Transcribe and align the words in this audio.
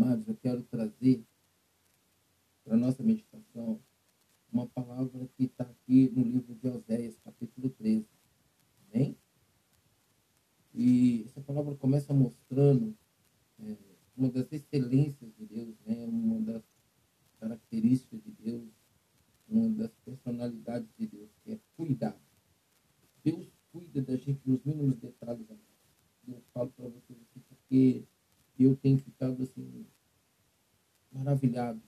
Amados, 0.00 0.28
eu 0.28 0.36
quero 0.36 0.62
trazer 0.62 1.26
para 2.62 2.74
a 2.74 2.76
nossa 2.76 3.02
meditação 3.02 3.82
uma 4.52 4.64
palavra 4.68 5.28
que 5.36 5.46
está 5.46 5.64
aqui 5.64 6.08
no 6.10 6.22
livro 6.22 6.54
de 6.54 6.68
Oséias, 6.68 7.18
capítulo 7.24 7.68
13. 7.70 8.06
Amém? 8.86 9.18
E 10.72 11.24
essa 11.26 11.40
palavra 11.40 11.74
começa 11.74 12.14
mostrando 12.14 12.96
é, 13.58 13.76
uma 14.16 14.30
das 14.30 14.52
excelências 14.52 15.34
de 15.34 15.44
Deus, 15.44 15.74
né? 15.84 16.04
uma 16.04 16.40
das 16.42 16.62
características 17.40 18.22
de 18.22 18.30
Deus, 18.30 18.68
uma 19.48 19.68
das 19.68 19.90
personalidades 20.04 20.88
de 20.96 21.08
Deus, 21.08 21.28
que 21.42 21.54
é 21.54 21.58
cuidar. 21.76 22.16
Deus 23.24 23.48
cuida 23.72 24.00
da 24.00 24.16
gente 24.16 24.48
nos 24.48 24.62
mínimos 24.62 24.96
detalhes. 24.98 25.44
Eu 26.28 26.40
falo 26.54 26.70
para 26.70 26.86
vocês 26.86 27.18
aqui 27.20 27.40
porque 27.48 28.06
eu 28.64 28.76
tenho 28.76 28.98
ficado 28.98 29.42
assim 29.42 29.86
maravilhado, 31.12 31.80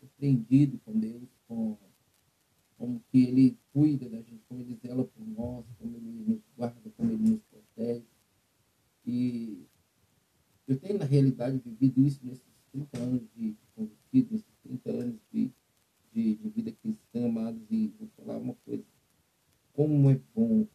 surpreendido 0.00 0.78
com 0.84 0.98
Deus, 0.98 1.28
com 1.46 1.76
como 2.76 3.00
que 3.10 3.24
Ele 3.24 3.58
cuida 3.72 4.08
da 4.08 4.18
gente, 4.18 4.42
como 4.48 4.60
Ele 4.60 4.74
zela 4.74 5.04
por 5.04 5.26
nós, 5.26 5.64
como 5.78 5.96
Ele 5.96 6.24
nos 6.26 6.40
guarda, 6.56 6.90
como 6.96 7.10
Ele 7.10 7.30
nos 7.30 7.40
protege. 7.42 8.04
E 9.06 9.66
eu 10.66 10.78
tenho, 10.78 10.98
na 10.98 11.04
realidade, 11.04 11.58
vivido 11.58 12.00
isso 12.04 12.20
nesses 12.24 12.44
30 12.72 12.98
anos 12.98 13.22
de 13.36 13.56
convertido, 13.74 14.32
nesses 14.32 14.54
30 14.62 14.90
anos 14.90 15.20
de, 15.32 15.50
de, 16.12 16.36
de 16.36 16.48
vida 16.48 16.72
cristã, 16.72 17.26
amados, 17.26 17.62
e 17.70 17.88
vou 17.98 18.08
falar 18.16 18.38
uma 18.38 18.54
coisa. 18.64 18.84
Como 19.72 20.10
é 20.10 20.20
bom 20.34 20.66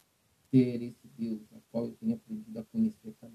ter 0.50 0.82
esse 0.82 1.06
Deus, 1.16 1.40
a 1.52 1.60
qual 1.70 1.86
eu 1.86 1.94
tenho 1.94 2.14
aprendido 2.14 2.58
a 2.58 2.64
conhecer 2.64 3.14
cada 3.20 3.29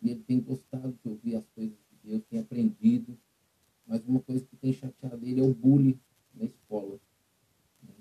e 0.00 0.10
ele 0.10 0.22
tem 0.22 0.40
gostado 0.40 0.98
de 1.02 1.08
ouvir 1.08 1.36
as 1.36 1.46
coisas 1.50 1.76
de 1.90 2.08
Deus, 2.08 2.22
tem 2.24 2.40
aprendido. 2.40 3.18
Mas 3.86 4.04
uma 4.06 4.20
coisa 4.20 4.44
que 4.44 4.56
tem 4.56 4.72
chateado 4.72 5.24
ele 5.26 5.40
é 5.40 5.42
o 5.42 5.54
bullying 5.54 5.98
na 6.34 6.44
escola. 6.44 7.00
Né? 7.82 7.94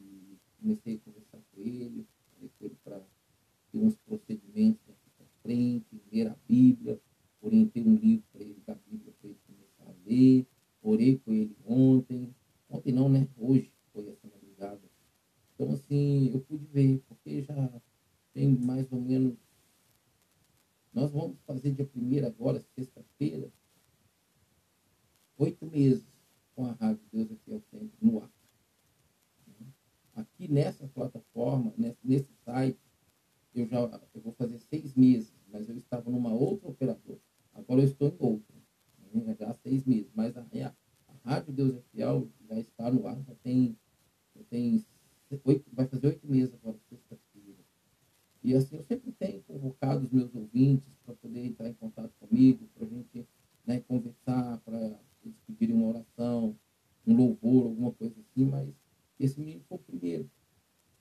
E 0.00 0.38
comecei 0.60 0.96
a 0.96 0.98
conversar 1.00 1.38
com 1.52 1.60
ele, 1.60 2.06
falei 2.34 2.50
com 2.58 2.64
ele 2.64 2.76
para 2.82 3.00
ter 3.70 3.78
uns 3.78 3.96
procedimentos 3.96 4.80
daqui 4.86 5.10
para 5.16 5.26
frente, 5.42 6.02
ler 6.10 6.28
a 6.28 6.36
Bíblia, 6.48 7.00
orientei 7.40 7.84
um 7.84 7.94
livro 7.94 8.24
para 8.32 8.42
ele 8.42 8.62
da 8.66 8.74
Bíblia 8.74 9.12
para 9.20 9.28
ele 9.28 9.38
começar 9.46 9.84
a 9.84 10.08
ler, 10.08 10.46
orei 10.82 11.18
com 11.18 11.32
ele 11.32 11.56
ontem, 11.66 12.34
ontem 12.68 12.92
não, 12.92 13.08
né? 13.08 13.28
Hoje 13.36 13.70
foi 13.92 14.08
essa 14.08 14.26
madrugada. 14.26 14.80
Então, 15.54 15.72
assim, 15.72 16.30
eu 16.32 16.40
pude 16.40 16.64
ver, 16.66 17.02
porque 17.08 17.42
já 17.42 17.82
tem 18.32 18.48
mais 18.48 18.90
ou 18.90 19.00
menos. 19.00 19.36
Nós 20.92 21.10
vamos 21.10 21.38
fazer 21.46 21.72
dia 21.72 21.86
primeiro 21.86 22.26
agora, 22.26 22.60
sexta-feira, 22.74 23.50
oito 25.38 25.66
meses 25.66 26.06
com 26.54 26.66
a 26.66 26.72
Rádio 26.72 27.02
Deus 27.10 27.30
aqui 27.32 27.52
ao 27.52 27.60
Sempre 27.60 27.96
no 28.00 28.20
ar. 28.20 28.30
Aqui 30.14 30.46
nessa 30.48 30.86
plataforma, 30.88 31.72
nesse 32.04 32.30
site, 32.44 32.78
eu 33.54 33.66
já 33.66 33.78
eu 34.14 34.20
vou 34.20 34.32
fazer 34.32 34.58
seis 34.58 34.94
meses, 34.94 35.32
mas 35.48 35.68
eu 35.68 35.76
estava 35.76 36.10
numa 36.10 36.32
outra 36.32 36.68
operadora. 36.68 37.20
Agora 37.54 37.80
eu 37.80 37.86
estou 37.86 38.08
em 38.08 38.16
outra, 38.18 38.54
né? 39.14 39.36
já 39.38 39.50
há 39.50 39.54
seis 39.54 39.84
meses. 39.84 40.10
Mas 40.14 40.36
a, 40.36 40.40
a, 40.40 40.74
a 41.08 41.14
Rádio 41.24 41.52
Deus 41.52 41.76
é 41.76 41.82
Fiel 41.92 42.28
já 42.48 42.58
está 42.58 42.90
no 42.90 43.06
ar, 43.06 43.20
já 43.22 43.34
tem, 43.36 43.76
já 44.34 44.42
tem 44.44 44.84
oito, 45.44 45.64
vai 45.72 45.86
fazer 45.86 46.06
oito 46.06 46.26
meses 46.26 46.54
agora, 46.54 46.76
sexta-feira. 46.88 47.58
E 48.42 48.54
assim, 48.54 48.76
eu 48.76 48.82
sempre 48.82 49.12
tenho 49.12 49.42
convocado 49.42 50.04
os 50.04 50.10
meus 50.10 50.34
ouvintes 50.34 50.88
para 51.04 51.14
poder 51.14 51.46
entrar 51.46 51.68
em 51.68 51.74
contato 51.74 52.12
comigo, 52.18 52.68
para 52.74 52.86
a 52.86 52.88
gente 52.88 53.26
né, 53.66 53.80
conversar, 53.80 54.58
para 54.64 54.78
eles 55.24 55.36
pedirem 55.46 55.76
uma 55.76 55.88
oração, 55.88 56.56
um 57.06 57.16
louvor, 57.16 57.66
alguma 57.66 57.92
coisa 57.92 58.14
assim, 58.20 58.44
mas 58.44 58.68
esse 59.18 59.38
menino 59.38 59.62
foi 59.68 59.78
o 59.78 59.80
primeiro. 59.80 60.30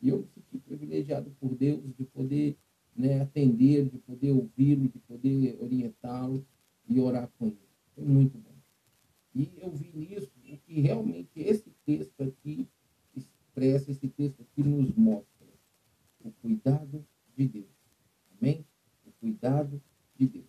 E 0.01 0.09
eu 0.09 0.19
me 0.19 0.27
senti 0.27 0.57
privilegiado 0.59 1.31
por 1.39 1.55
Deus 1.55 1.81
de 1.97 2.05
poder 2.05 2.57
né, 2.95 3.21
atender, 3.21 3.89
de 3.89 3.97
poder 3.99 4.31
ouvi-lo, 4.31 4.87
de 4.87 4.99
poder 4.99 5.57
orientá-lo 5.59 6.45
e 6.87 6.99
orar 6.99 7.29
com 7.37 7.47
ele. 7.47 7.57
Foi 7.95 8.03
muito 8.03 8.37
bom. 8.37 8.51
E 9.33 9.49
eu 9.57 9.71
vi 9.71 9.91
nisso 9.95 10.31
o 10.37 10.57
que 10.57 10.81
realmente 10.81 11.31
esse 11.39 11.71
texto 11.85 12.21
aqui 12.21 12.67
expressa, 13.61 13.91
esse 13.91 14.07
texto 14.07 14.41
aqui 14.41 14.63
nos 14.63 14.93
mostra. 14.95 15.47
O 16.23 16.31
cuidado 16.31 17.05
de 17.35 17.47
Deus. 17.47 17.65
Amém? 18.39 18.65
O 19.05 19.11
cuidado 19.19 19.81
de 20.15 20.27
Deus. 20.27 20.45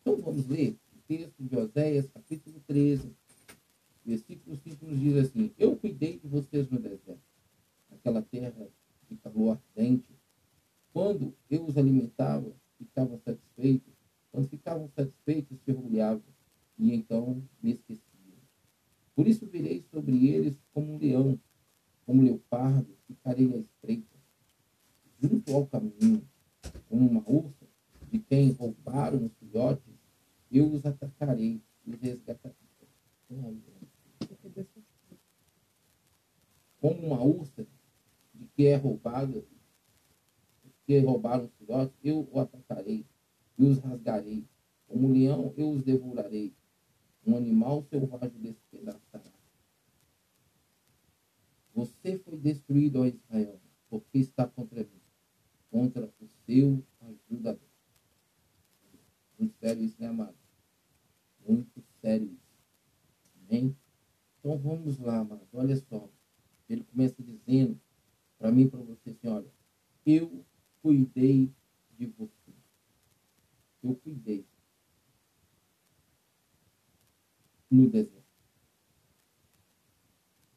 Então 0.00 0.20
vamos 0.20 0.46
ler 0.48 0.76
o 0.94 0.98
texto 1.06 1.42
de 1.42 1.56
Oséias, 1.56 2.08
capítulo 2.08 2.60
13, 2.66 3.10
versículo 4.04 4.56
5 4.56 4.86
nos 4.86 5.00
diz 5.00 5.16
assim: 5.16 5.52
Eu 5.58 5.76
cuidei 5.76 6.18
de 6.18 6.28
vocês 6.28 6.68
no 6.70 6.78
deserto, 6.78 7.20
aquela 7.90 8.22
terra 8.22 8.54
de 9.10 9.16
calor 9.16 9.58
ardente. 9.76 10.08
Quando 10.92 11.34
eu 11.50 11.64
os 11.66 11.76
alimentava, 11.76 12.50
ficavam 12.78 13.18
satisfeitos. 13.18 13.92
Quando 14.30 14.48
ficavam 14.48 14.88
satisfeitos, 14.88 15.58
se 15.60 15.70
orgulhavam 15.70 16.22
e 16.78 16.94
então 16.94 17.42
me 17.62 17.72
esqueciam. 17.72 18.04
Por 19.14 19.26
isso 19.26 19.46
virei 19.46 19.84
sobre 19.90 20.28
eles 20.28 20.58
como 20.72 20.94
um 20.94 20.98
leão, 20.98 21.38
como 22.06 22.22
leopardo, 22.22 22.96
ficarei 23.06 23.52
à 23.52 23.56
espreita, 23.56 24.16
junto 25.20 25.54
ao 25.54 25.66
caminho, 25.66 26.26
como 26.88 27.08
uma 27.08 27.22
ursa 27.28 27.66
de 28.10 28.18
quem 28.18 28.50
roubaram 28.52 29.24
os 29.26 29.32
filhotes, 29.38 29.94
eu 30.50 30.70
os 30.70 30.84
atacarei 30.84 31.60
e 31.86 31.90
os 31.90 32.00
resgatarei. 32.00 32.64
como 36.84 37.06
uma 37.06 37.22
ursa 37.22 37.66
de 38.34 38.46
que 38.48 38.66
é 38.66 38.76
roubada, 38.76 39.42
que 40.86 40.98
roubaram 40.98 41.46
os 41.46 41.54
filhotes, 41.54 41.96
eu 42.04 42.28
o 42.30 42.38
atacarei 42.38 43.06
e 43.56 43.64
os 43.64 43.78
rasgarei. 43.78 44.44
Como 44.86 45.10
leão, 45.10 45.54
eu 45.56 45.70
os 45.70 45.82
devorarei. 45.82 46.52
Um 47.26 47.38
animal 47.38 47.82
selvagem 47.84 48.38
despedaçará. 48.38 49.33
Você 51.74 52.18
foi 52.18 52.38
destruído, 52.38 53.00
ó 53.00 53.06
Israel, 53.06 53.60
porque 53.90 54.18
está 54.18 54.46
contra 54.46 54.84
mim, 54.84 55.02
contra 55.70 56.06
o 56.20 56.26
seu 56.46 56.84
ajudador. 57.00 57.68
Muito 59.38 59.54
sério 59.58 59.82
isso, 59.82 60.00
né, 60.00 60.06
amado? 60.06 60.36
Muito 61.46 61.82
sério 62.00 62.26
isso. 62.26 62.44
Amém? 63.48 63.76
Então 64.38 64.56
vamos 64.56 64.98
lá, 64.98 65.18
amado. 65.18 65.48
Olha 65.52 65.76
só. 65.76 66.08
Ele 66.68 66.84
começa 66.84 67.22
dizendo 67.22 67.80
para 68.38 68.52
mim 68.52 68.62
e 68.62 68.68
para 68.68 68.80
você 68.80 69.10
assim, 69.10 69.28
olha, 69.28 69.50
eu 70.06 70.44
cuidei 70.80 71.50
de 71.98 72.06
você. 72.06 72.52
Eu 73.82 73.94
cuidei. 73.96 74.46
No 77.70 77.88
deserto. 77.90 78.24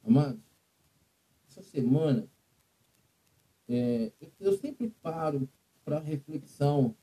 Amados, 0.04 0.40
essa 0.40 0.47
semana 1.78 2.28
é, 3.70 4.12
eu 4.40 4.54
sempre 4.58 4.90
paro 5.02 5.48
para 5.86 6.00
reflexão 6.00 6.96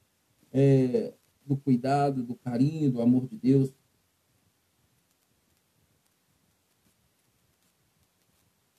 é, 0.53 1.15
do 1.47 1.57
cuidado, 1.57 2.25
do 2.25 2.35
carinho, 2.35 2.91
do 2.91 3.01
amor 3.01 3.29
de 3.29 3.37
Deus. 3.37 3.73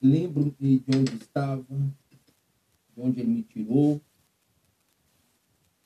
Lembro 0.02 0.56
de 0.60 0.84
onde 0.96 1.16
estava, 1.16 1.64
de 1.64 3.02
onde 3.02 3.22
ele 3.22 3.30
me 3.30 3.44
tirou. 3.44 4.02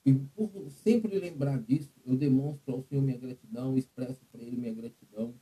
E 0.06 0.14
por 0.14 0.72
sempre 0.72 1.20
lembrar 1.20 1.62
disso, 1.62 1.94
eu 2.04 2.16
demonstro 2.16 2.74
ao 2.74 2.84
Senhor 2.84 3.02
minha 3.02 3.18
gratidão, 3.18 3.78
expresso 3.78 4.26
para 4.32 4.42
Ele 4.42 4.58
minha 4.58 4.74
gratidão. 4.74 5.36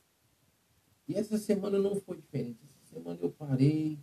E 1.06 1.14
essa 1.14 1.38
semana 1.38 1.78
não 1.78 1.96
foi 1.96 2.18
diferente. 2.18 2.58
Essa 2.64 2.94
semana 2.94 3.18
eu 3.22 3.30
parei, 3.30 3.98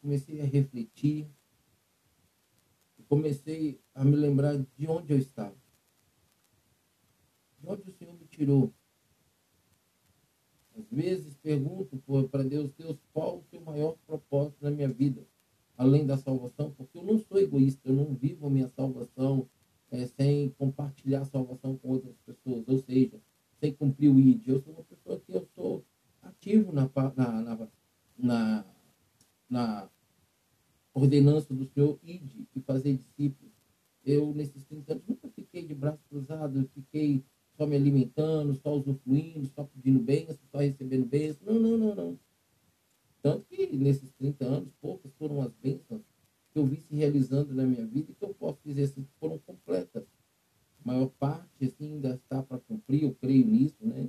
comecei 0.00 0.40
a 0.40 0.44
refletir, 0.44 1.28
comecei 3.08 3.80
a 3.94 4.04
me 4.04 4.16
lembrar 4.16 4.56
de 4.56 4.86
onde 4.86 5.12
eu 5.12 5.18
estava. 5.18 5.56
De 7.60 7.66
onde 7.66 7.88
o 7.88 7.92
Senhor 7.92 8.14
me 8.14 8.26
tirou. 8.26 8.72
Às 10.76 10.88
vezes 10.90 11.34
pergunto 11.36 12.00
para 12.30 12.44
Deus, 12.44 12.70
Deus, 12.78 12.98
qual 13.12 13.38
o 13.38 13.44
teu 13.50 13.60
maior 13.60 13.96
propósito 14.06 14.58
na 14.60 14.70
minha 14.70 14.88
vida? 14.88 15.26
Além 15.76 16.06
da 16.06 16.16
salvação, 16.16 16.70
porque 16.72 16.98
eu 16.98 17.02
não 17.02 17.18
sou 17.18 17.38
egoísta, 17.38 17.88
eu 17.88 17.94
não 17.94 18.14
vivo 18.14 18.46
a 18.46 18.50
minha 18.50 18.68
salvação 18.68 19.48
é, 19.90 20.06
sem 20.06 20.50
compartilhar 20.50 21.22
a 21.22 21.24
salvação 21.24 21.76
com 21.76 21.88
outras 21.88 22.16
pessoas, 22.18 22.68
ou 22.68 22.78
seja, 22.78 23.20
sem 23.58 23.72
cumprir 23.72 24.08
o 24.08 24.20
ID. 24.20 24.48
Eu 24.48 24.60
sou 24.60 24.72
uma 24.72 24.84
pessoa 24.84 25.18
que 25.20 25.32
eu 25.32 25.48
sou 25.54 25.84
ativo 26.22 26.72
na, 26.72 26.88
na, 28.16 28.64
na 29.48 29.88
ordenança 31.18 31.52
do 31.52 31.66
Senhor, 31.66 31.98
e 32.02 32.18
discípulos. 32.18 33.52
Eu, 34.04 34.32
nesses 34.32 34.64
30 34.64 34.92
anos, 34.92 35.04
nunca 35.06 35.28
fiquei 35.28 35.66
de 35.66 35.74
braço 35.74 36.00
cruzado, 36.08 36.70
fiquei 36.74 37.22
só 37.56 37.66
me 37.66 37.76
alimentando, 37.76 38.54
só 38.54 38.76
usufruindo, 38.76 39.46
só 39.54 39.64
pedindo 39.64 39.98
bênçãos, 39.98 40.38
só 40.50 40.58
recebendo 40.58 41.04
bênçãos. 41.04 41.44
Não, 41.44 41.58
não, 41.58 41.76
não, 41.76 41.94
não. 41.94 42.18
Tanto 43.20 43.44
que 43.46 43.66
nesses 43.76 44.10
30 44.12 44.44
anos, 44.44 44.72
poucas 44.80 45.12
foram 45.18 45.42
as 45.42 45.52
bênçãos 45.54 46.00
que 46.52 46.58
eu 46.58 46.64
vi 46.64 46.80
se 46.80 46.94
realizando 46.94 47.52
na 47.52 47.64
minha 47.64 47.84
vida 47.84 48.12
e 48.12 48.14
que 48.14 48.24
eu 48.24 48.32
posso 48.32 48.58
dizer 48.64 48.84
assim, 48.84 49.02
que 49.02 49.12
foram 49.18 49.38
completas. 49.38 50.04
A 50.84 50.92
maior 50.92 51.08
parte, 51.18 51.64
assim, 51.64 51.94
ainda 51.94 52.14
está 52.14 52.42
para 52.42 52.58
cumprir, 52.60 53.02
eu 53.02 53.14
creio 53.20 53.44
nisso, 53.44 53.76
né? 53.80 54.08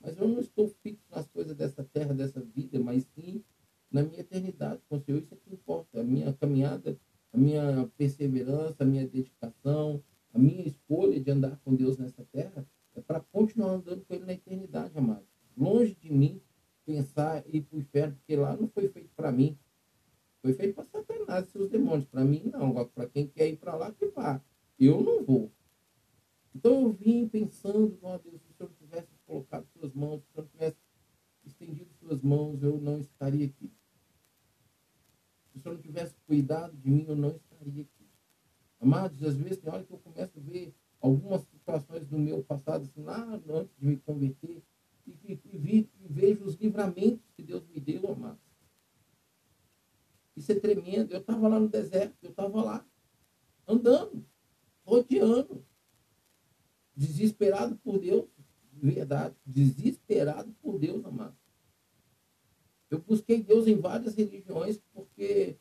Mas 0.00 0.16
eu 0.16 0.28
não 0.28 0.40
estou 0.40 0.68
fixo 0.82 1.04
nas 1.10 1.26
coisas 1.28 1.56
dessa 1.56 1.82
terra, 1.82 2.14
dessa 2.14 2.40
vida, 2.40 2.78
mas 2.78 3.04
sim 3.14 3.42
na 3.90 4.02
minha 4.02 4.20
eternidade 4.20 4.80
com 4.88 4.96
o 4.96 5.00
Senhor. 5.00 5.18
Isso 5.18 5.34
é 5.34 5.36
que 5.36 5.52
importa. 5.52 6.00
A 6.00 6.04
minha 6.04 6.32
caminhada, 6.32 6.98
a 7.32 7.36
minha 7.36 7.90
perseverança, 7.96 8.76
a 8.80 8.86
minha 8.86 9.06
dedicação, 9.06 10.02
a 10.32 10.38
minha 10.38 10.66
escolha 10.66 11.18
de 11.18 11.30
andar 11.30 11.58
com 11.64 11.74
Deus 11.74 11.98
nessa 11.98 12.24
terra 12.32 12.66
é 12.94 13.00
para 13.00 13.20
continuar 13.20 13.72
andando 13.72 14.04
com 14.04 14.14
Ele 14.14 14.24
na 14.24 14.32
eternidade, 14.32 14.96
amado. 14.96 15.26
Longe 15.56 15.94
de 15.94 16.12
mim 16.12 16.40
pensar 16.86 17.44
ir 17.46 17.62
para 17.62 17.76
o 17.76 17.80
inferno, 17.80 18.16
porque 18.16 18.36
lá 18.36 18.56
não 18.56 18.68
foi 18.68 18.88
feito 18.88 19.10
para 19.14 19.30
mim. 19.32 19.58
Foi 20.42 20.54
feito 20.54 20.74
para 20.74 20.84
Satanás 20.84 21.48
e 21.48 21.50
seus 21.50 21.68
demônios. 21.68 22.06
Para 22.06 22.24
mim, 22.40 22.50
não. 22.50 22.84
Para 22.86 23.08
quem 23.08 23.26
quer 23.26 23.48
ir 23.48 23.56
para 23.56 23.76
lá, 23.76 23.92
que 23.92 24.06
vá. 24.06 24.42
Eu 24.78 25.02
não 25.02 25.24
vou. 25.24 25.52
Então 26.54 26.82
eu 26.82 26.92
vim 26.92 27.28
pensando, 27.28 27.98
ó 28.02 28.18
Deus, 28.18 28.40
se 28.42 28.50
o 28.50 28.54
Senhor 28.54 28.72
tivesse 28.78 29.08
colocado 29.26 29.66
suas 29.78 29.92
mãos, 29.94 30.20
se 30.22 30.28
o 30.28 30.32
Senhor 30.34 30.48
tivesse 30.48 30.76
estendido 31.44 31.90
suas 31.94 32.20
mãos, 32.20 32.62
eu 32.62 32.80
não 32.80 32.98
estaria 33.00 33.46
aqui. 33.46 33.70
Se 35.52 35.58
o 35.58 35.60
Senhor 35.60 35.74
não 35.74 35.82
tivesse 35.82 36.14
cuidado 36.26 36.76
de 36.76 36.90
mim, 36.90 37.04
eu 37.06 37.16
não 37.16 37.30
estaria 37.36 37.82
aqui. 37.82 38.08
Amados, 38.80 39.22
às 39.22 39.36
vezes 39.36 39.58
tem 39.58 39.72
hora 39.72 39.84
que 39.84 39.92
eu 39.92 39.98
começo 39.98 40.38
a 40.38 40.40
ver 40.40 40.74
algumas 41.00 41.42
situações 41.42 42.06
do 42.06 42.18
meu 42.18 42.42
passado, 42.42 42.84
assim, 42.84 43.02
lá 43.02 43.40
antes 43.48 43.74
de 43.78 43.86
me 43.86 43.96
converter, 43.98 44.62
e, 45.06 45.12
e, 45.24 45.40
e, 45.44 45.90
e 46.00 46.08
vejo 46.08 46.44
os 46.44 46.56
livramentos 46.56 47.30
que 47.36 47.42
Deus 47.42 47.66
me 47.68 47.80
deu, 47.80 48.10
amados. 48.12 48.49
Isso 50.40 50.52
é 50.52 50.54
tremendo. 50.54 51.12
Eu 51.12 51.20
estava 51.20 51.46
lá 51.46 51.60
no 51.60 51.68
deserto, 51.68 52.16
eu 52.22 52.30
estava 52.30 52.64
lá, 52.64 52.86
andando, 53.68 54.24
rodeando, 54.82 55.62
desesperado 56.96 57.76
por 57.76 57.98
Deus, 57.98 58.26
verdade, 58.72 59.36
desesperado 59.44 60.50
por 60.62 60.78
Deus, 60.78 61.04
amado. 61.04 61.36
Eu 62.88 63.00
busquei 63.00 63.42
Deus 63.42 63.66
em 63.66 63.76
várias 63.76 64.14
religiões 64.14 64.80
porque 64.94 65.58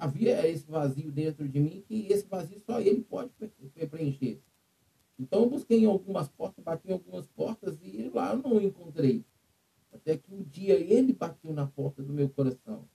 havia 0.00 0.48
esse 0.48 0.66
vazio 0.66 1.12
dentro 1.12 1.46
de 1.46 1.60
mim 1.60 1.84
que 1.86 2.06
esse 2.10 2.26
vazio 2.26 2.62
só 2.64 2.80
ele 2.80 3.02
pode 3.02 3.30
preencher. 3.90 4.40
Então 5.18 5.42
eu 5.42 5.50
busquei 5.50 5.80
em 5.80 5.84
algumas 5.84 6.30
portas, 6.30 6.64
bati 6.64 6.88
em 6.88 6.92
algumas 6.92 7.26
portas 7.26 7.78
e 7.82 8.08
lá 8.08 8.32
eu 8.32 8.38
não 8.38 8.58
encontrei. 8.58 9.22
Até 9.92 10.16
que 10.16 10.32
um 10.32 10.42
dia 10.42 10.80
ele 10.80 11.12
bateu 11.12 11.52
na 11.52 11.66
porta 11.66 12.02
do 12.02 12.14
meu 12.14 12.30
coração 12.30 12.88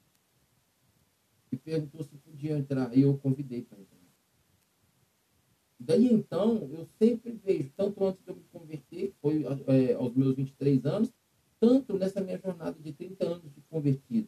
perguntou 1.69 2.04
se 2.04 2.18
podia 2.18 2.57
entrar. 2.57 2.95
E 2.97 3.02
eu 3.02 3.16
convidei 3.18 3.61
para 3.61 3.80
entrar. 3.80 3.99
Daí 5.80 6.11
então, 6.11 6.68
eu 6.73 6.85
sempre 6.97 7.31
vejo, 7.31 7.71
tanto 7.78 8.04
antes 8.04 8.21
de 8.23 8.30
eu 8.30 8.35
me 8.35 8.44
converter, 8.52 9.14
foi 9.21 9.45
é, 9.68 9.94
aos 9.94 10.14
meus 10.14 10.35
23 10.35 10.85
anos, 10.85 11.14
tanto 11.59 11.97
nessa 11.97 12.21
minha 12.21 12.38
jornada 12.38 12.78
de 12.81 12.92
30 12.92 13.26
anos 13.26 13.54
de 13.54 13.61
convertido, 13.69 14.28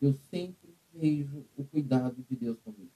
eu 0.00 0.12
sempre 0.12 0.74
vejo 0.92 1.46
o 1.56 1.64
cuidado 1.64 2.22
de 2.28 2.36
Deus 2.36 2.58
comigo. 2.60 2.90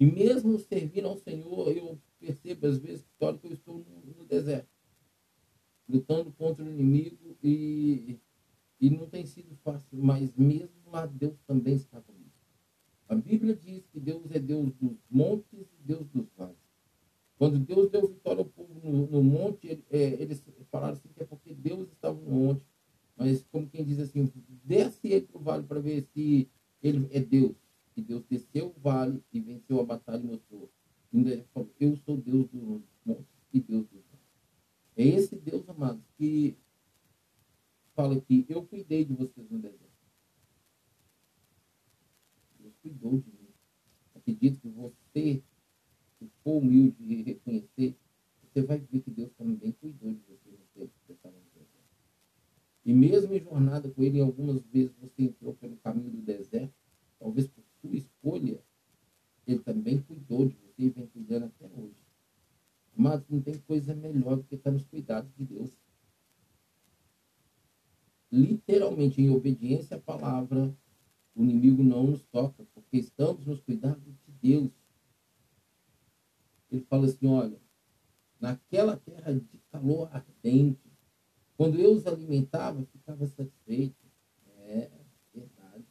E 0.00 0.06
mesmo 0.06 0.58
servindo 0.58 1.08
ao 1.08 1.18
Senhor, 1.18 1.76
eu 1.76 1.98
percebo 2.18 2.66
às 2.66 2.78
vezes 2.78 3.04
que 3.18 3.46
eu 3.46 3.52
estou 3.52 3.78
no, 3.78 4.14
no, 4.18 4.24
deserto, 4.24 4.68
lutando 5.88 6.32
contra 6.32 6.64
o 6.64 6.68
inimigo 6.68 7.36
e, 7.42 8.18
e 8.82 8.90
não 8.90 9.08
tem 9.08 9.24
sido 9.24 9.54
fácil, 9.62 9.96
mas 9.96 10.34
mesmo 10.36 10.90
lá 10.90 11.06
Deus 11.06 11.38
também 11.46 11.76
está 11.76 12.00
comigo. 12.00 12.32
A 13.08 13.14
Bíblia 13.14 13.54
diz 13.54 13.86
que 13.86 14.00
Deus 14.00 14.28
é 14.32 14.40
Deus 14.40 14.72
dos 14.74 14.96
montes 15.08 15.60
e 15.60 15.82
Deus 15.84 16.04
dos 16.08 16.26
vales. 16.36 16.56
Quando 17.38 17.60
Deus 17.60 17.88
deu 17.90 18.08
vitória 18.08 18.40
ao 18.40 18.44
povo 18.44 18.74
no, 18.82 19.06
no 19.06 19.22
monte, 19.22 19.68
ele, 19.68 19.84
é, 19.88 20.20
eles 20.20 20.44
falaram 20.68 20.94
assim 20.94 21.08
que 21.14 21.22
é 21.22 21.24
porque 21.24 21.54
Deus 21.54 21.92
estava 21.92 22.20
no 22.20 22.28
monte. 22.28 22.66
Mas 23.16 23.44
como 23.52 23.68
quem 23.68 23.84
diz 23.84 24.00
assim, 24.00 24.28
desce 24.64 25.06
ele 25.06 25.26
para 25.26 25.38
o 25.38 25.44
vale 25.44 25.62
para 25.62 25.78
ver 25.78 26.02
se 26.12 26.48
ele 26.82 27.08
é 27.12 27.20
Deus. 27.20 27.54
E 27.96 28.02
Deus 28.02 28.24
desceu 28.28 28.74
o 28.76 28.80
vale 28.80 29.22
e 29.32 29.38
venceu 29.38 29.80
a 29.80 29.84
batalha 29.84 30.22
e 30.24 30.26
mostrou. 30.26 30.68
Falou, 31.54 31.70
eu 31.78 31.96
sou 31.98 32.16
Deus 32.16 32.48
do 32.48 32.82
monte 33.04 33.28
e 33.52 33.60
Deus 33.60 33.86
dos 33.86 34.02
vales. 34.10 34.26
É 34.96 35.06
esse 35.06 35.36
Deus, 35.36 35.68
amados, 35.68 36.02
que 36.16 36.56
fala 37.94 38.20
que 38.20 38.44
eu 38.48 38.64
cuidei 38.64 39.04
de 39.04 39.14
vocês 39.14 39.48
no 39.50 39.58
deserto. 39.58 39.90
Deus 42.58 42.74
cuidou 42.82 43.18
de 43.18 43.30
mim. 43.30 43.48
Acredito 44.14 44.60
que 44.60 44.68
você 44.68 45.42
se 46.18 46.30
for 46.44 46.58
humilde 46.58 46.96
e 47.00 47.22
reconhecer, 47.22 47.96
você 48.42 48.62
vai 48.62 48.78
ver 48.78 49.00
que 49.00 49.10
Deus 49.10 49.32
também 49.32 49.72
cuidou 49.72 50.12
de 50.12 50.20
você 50.28 50.50
no 50.50 50.66
deserto. 50.74 50.92
E 52.84 52.92
mesmo 52.92 53.34
em 53.34 53.40
jornada 53.40 53.90
com 53.90 54.02
Ele, 54.02 54.20
algumas 54.20 54.62
vezes 54.66 54.92
você 55.00 55.22
entrou 55.22 55.54
pelo 55.54 55.76
caminho 55.76 56.10
do 56.10 56.22
deserto, 56.22 56.74
talvez 57.18 57.46
por 57.48 57.64
sua 57.80 57.96
escolha, 57.96 58.60
Ele 59.46 59.58
também 59.60 60.00
cuidou 60.02 60.46
de 60.46 60.54
você 60.56 60.82
e 60.82 60.90
vem 60.90 61.06
cuidando 61.06 61.46
até 61.46 61.66
hoje. 61.66 61.96
Mas 62.94 63.26
não 63.28 63.40
tem 63.40 63.58
coisa 63.58 63.94
melhor 63.94 64.36
do 64.36 64.44
que 64.44 64.54
estar 64.54 64.70
nos 64.70 64.84
cuidados 64.84 65.32
de 65.36 65.44
Deus. 65.44 65.70
Literalmente, 68.32 69.20
em 69.20 69.28
obediência 69.28 69.98
à 69.98 70.00
palavra, 70.00 70.74
o 71.34 71.42
inimigo 71.42 71.82
não 71.82 72.04
nos 72.04 72.22
toca, 72.22 72.64
porque 72.72 72.96
estamos 72.96 73.44
nos 73.44 73.60
cuidados 73.60 74.02
de 74.02 74.32
Deus. 74.40 74.70
Ele 76.70 76.80
fala 76.88 77.04
assim: 77.04 77.26
olha, 77.26 77.60
naquela 78.40 78.96
terra 78.96 79.34
de 79.34 79.58
calor 79.70 80.08
ardente, 80.10 80.80
quando 81.58 81.78
eu 81.78 81.92
os 81.92 82.06
alimentava, 82.06 82.82
ficava 82.86 83.26
satisfeito. 83.26 83.94
É 84.66 84.90
verdade. 85.34 85.84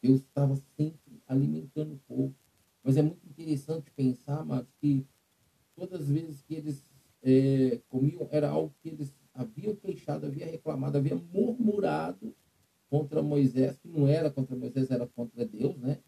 Deus 0.00 0.22
estava 0.22 0.56
sempre 0.74 1.22
alimentando 1.26 1.94
o 1.94 1.98
povo. 2.08 2.34
Mas 2.82 2.96
é 2.96 3.02
muito 3.02 3.28
interessante 3.28 3.90
pensar, 3.90 4.42
mas 4.44 4.66
que 4.80 5.06
todas 5.74 6.00
as 6.00 6.08
vezes 6.08 6.40
que 6.40 6.54
eles 6.54 6.82
é, 7.22 7.80
comiam, 7.88 8.28
era 8.30 8.48
algo 8.48 8.74
Moisés, 13.36 13.76
que 13.76 13.88
não 13.88 14.08
era 14.08 14.30
contra 14.30 14.56
Moisés, 14.56 14.90
era 14.90 15.06
contra 15.06 15.44
Deus, 15.44 15.76
né? 15.76 15.98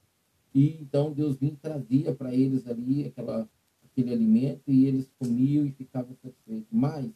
E 0.54 0.80
então 0.80 1.12
Deus 1.12 1.37
vinha 1.37 1.52
e 1.52 1.56
trazia 1.56 2.14
para 2.14 2.35
eles 2.35 2.66
ali 2.66 3.04
aquela, 3.04 3.47
aquele 3.85 4.14
alimento 4.14 4.73
e 4.73 4.87
eles 4.87 5.12
comiam 5.18 5.66
e 5.66 5.73
ficavam 5.73 6.16
satisfeitos. 6.23 6.66
Mas 6.73 7.12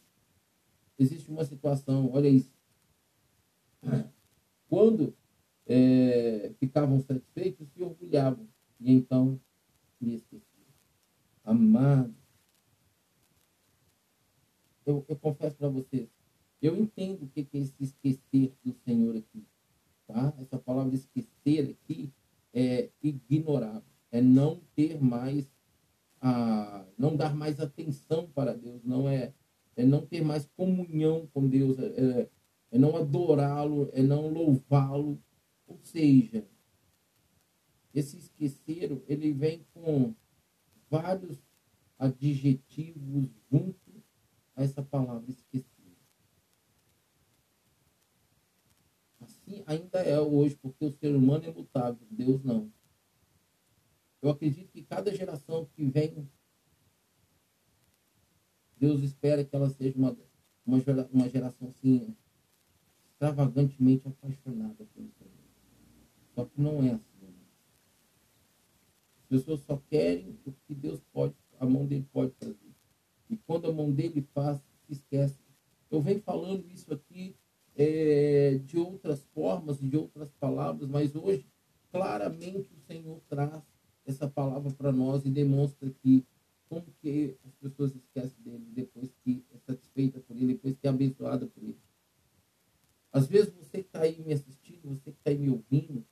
existe 0.99 1.31
uma 1.31 1.43
situação, 1.43 2.11
olha 2.13 2.29
isso. 2.29 2.53
Quando 4.69 5.15
é, 5.65 6.51
ficavam 6.59 6.99
satisfeitos, 6.99 7.67
se 7.69 7.81
orgulhavam 7.81 8.47
e 8.79 8.91
então 8.91 9.39
me 9.99 10.13
esqueciam. 10.13 10.43
Amado, 11.43 12.13
eu, 14.85 15.03
eu 15.07 15.15
confesso 15.15 15.55
para 15.57 15.69
vocês, 15.69 16.07
eu 16.61 16.77
entendo 16.77 17.23
o 17.23 17.27
que 17.27 17.41
é 17.41 17.57
esse 17.57 17.73
esquecer 17.79 18.53
do 18.63 18.73
Senhor 18.85 19.17
aqui. 19.17 19.43
Tá? 20.07 20.33
Essa 20.39 20.57
palavra 20.57 20.93
esquecer 20.93 21.71
aqui 21.71 22.11
é 22.53 22.89
ignorar, 23.01 23.83
é 24.11 24.21
não 24.21 24.61
ter 24.75 25.01
mais, 25.01 25.49
a, 26.21 26.85
não 26.97 27.15
dar 27.15 27.35
mais 27.35 27.59
atenção 27.59 28.29
para 28.29 28.53
Deus, 28.53 28.83
não 28.83 29.09
é, 29.09 29.33
é 29.75 29.83
não 29.85 30.05
ter 30.05 30.23
mais 30.23 30.45
comunhão 30.55 31.27
com 31.33 31.47
Deus, 31.47 31.79
é, 31.79 31.85
é, 31.85 32.29
é 32.71 32.77
não 32.77 32.95
adorá-lo, 32.95 33.89
é 33.93 34.03
não 34.03 34.29
louvá-lo. 34.29 35.19
Ou 35.65 35.79
seja, 35.81 36.45
esse 37.93 38.17
esquecer, 38.17 39.01
ele 39.07 39.31
vem 39.31 39.65
com 39.73 40.13
vários 40.93 41.39
adjetivos 41.97 43.27
juntos 43.51 44.03
a 44.55 44.63
essa 44.63 44.83
palavra 44.83 45.27
esquecer. 45.31 45.97
Assim 49.19 49.63
ainda 49.65 50.03
é 50.03 50.19
hoje, 50.19 50.55
porque 50.61 50.85
o 50.85 50.91
ser 50.91 51.15
humano 51.15 51.45
é 51.45 51.51
mutável, 51.51 52.05
Deus 52.11 52.43
não. 52.43 52.71
Eu 54.21 54.29
acredito 54.29 54.71
que 54.71 54.83
cada 54.83 55.13
geração 55.15 55.65
que 55.65 55.83
vem, 55.83 56.29
Deus 58.77 59.01
espera 59.01 59.43
que 59.43 59.55
ela 59.55 59.69
seja 59.71 59.97
uma, 59.97 60.15
uma, 60.63 60.77
uma 61.11 61.29
geração 61.29 61.69
assim, 61.69 62.15
extravagantemente 63.03 64.07
apaixonada 64.07 64.85
pelo 64.93 65.09
Senhor. 65.09 65.33
Só 66.35 66.45
que 66.45 66.61
não 66.61 66.83
é 66.83 66.91
assim. 66.91 67.12
As 69.33 69.39
pessoas 69.39 69.61
só 69.61 69.81
querem 69.89 70.37
o 70.45 70.51
que 70.51 70.75
Deus 70.75 71.01
pode, 71.11 71.33
a 71.59 71.65
mão 71.65 71.87
dele 71.87 72.07
pode 72.13 72.33
fazer. 72.33 72.55
E 73.27 73.35
quando 73.35 73.67
a 73.67 73.73
mão 73.73 73.91
dele 73.91 74.21
faz, 74.31 74.61
esquece. 74.87 75.39
Eu 75.89 76.03
venho 76.03 76.21
falando 76.21 76.69
isso 76.69 76.93
aqui 76.93 77.35
é, 77.75 78.59
de 78.63 78.77
outras 78.77 79.23
formas, 79.33 79.79
de 79.79 79.97
outras 79.97 80.29
palavras, 80.33 80.87
mas 80.87 81.15
hoje, 81.15 81.47
claramente, 81.91 82.71
o 82.75 82.79
Senhor 82.85 83.19
traz 83.27 83.63
essa 84.05 84.29
palavra 84.29 84.69
para 84.71 84.91
nós 84.91 85.25
e 85.25 85.31
demonstra 85.31 85.89
que 85.89 86.23
como 86.69 86.85
que 87.01 87.35
as 87.43 87.55
pessoas 87.55 87.95
esquecem 87.95 88.37
dele 88.43 88.67
depois 88.71 89.15
que 89.23 89.43
é 89.51 89.57
satisfeita 89.57 90.19
por 90.19 90.35
ele, 90.35 90.53
depois 90.53 90.77
que 90.77 90.85
é 90.85 90.91
abençoada 90.91 91.47
por 91.47 91.63
ele. 91.63 91.79
Às 93.11 93.25
vezes 93.25 93.51
você 93.51 93.79
que 93.79 93.87
está 93.87 94.01
aí 94.01 94.21
me 94.23 94.33
assistindo, 94.33 94.89
você 94.89 95.11
que 95.11 95.17
está 95.17 95.31
aí 95.31 95.39
me 95.39 95.49
ouvindo, 95.49 96.05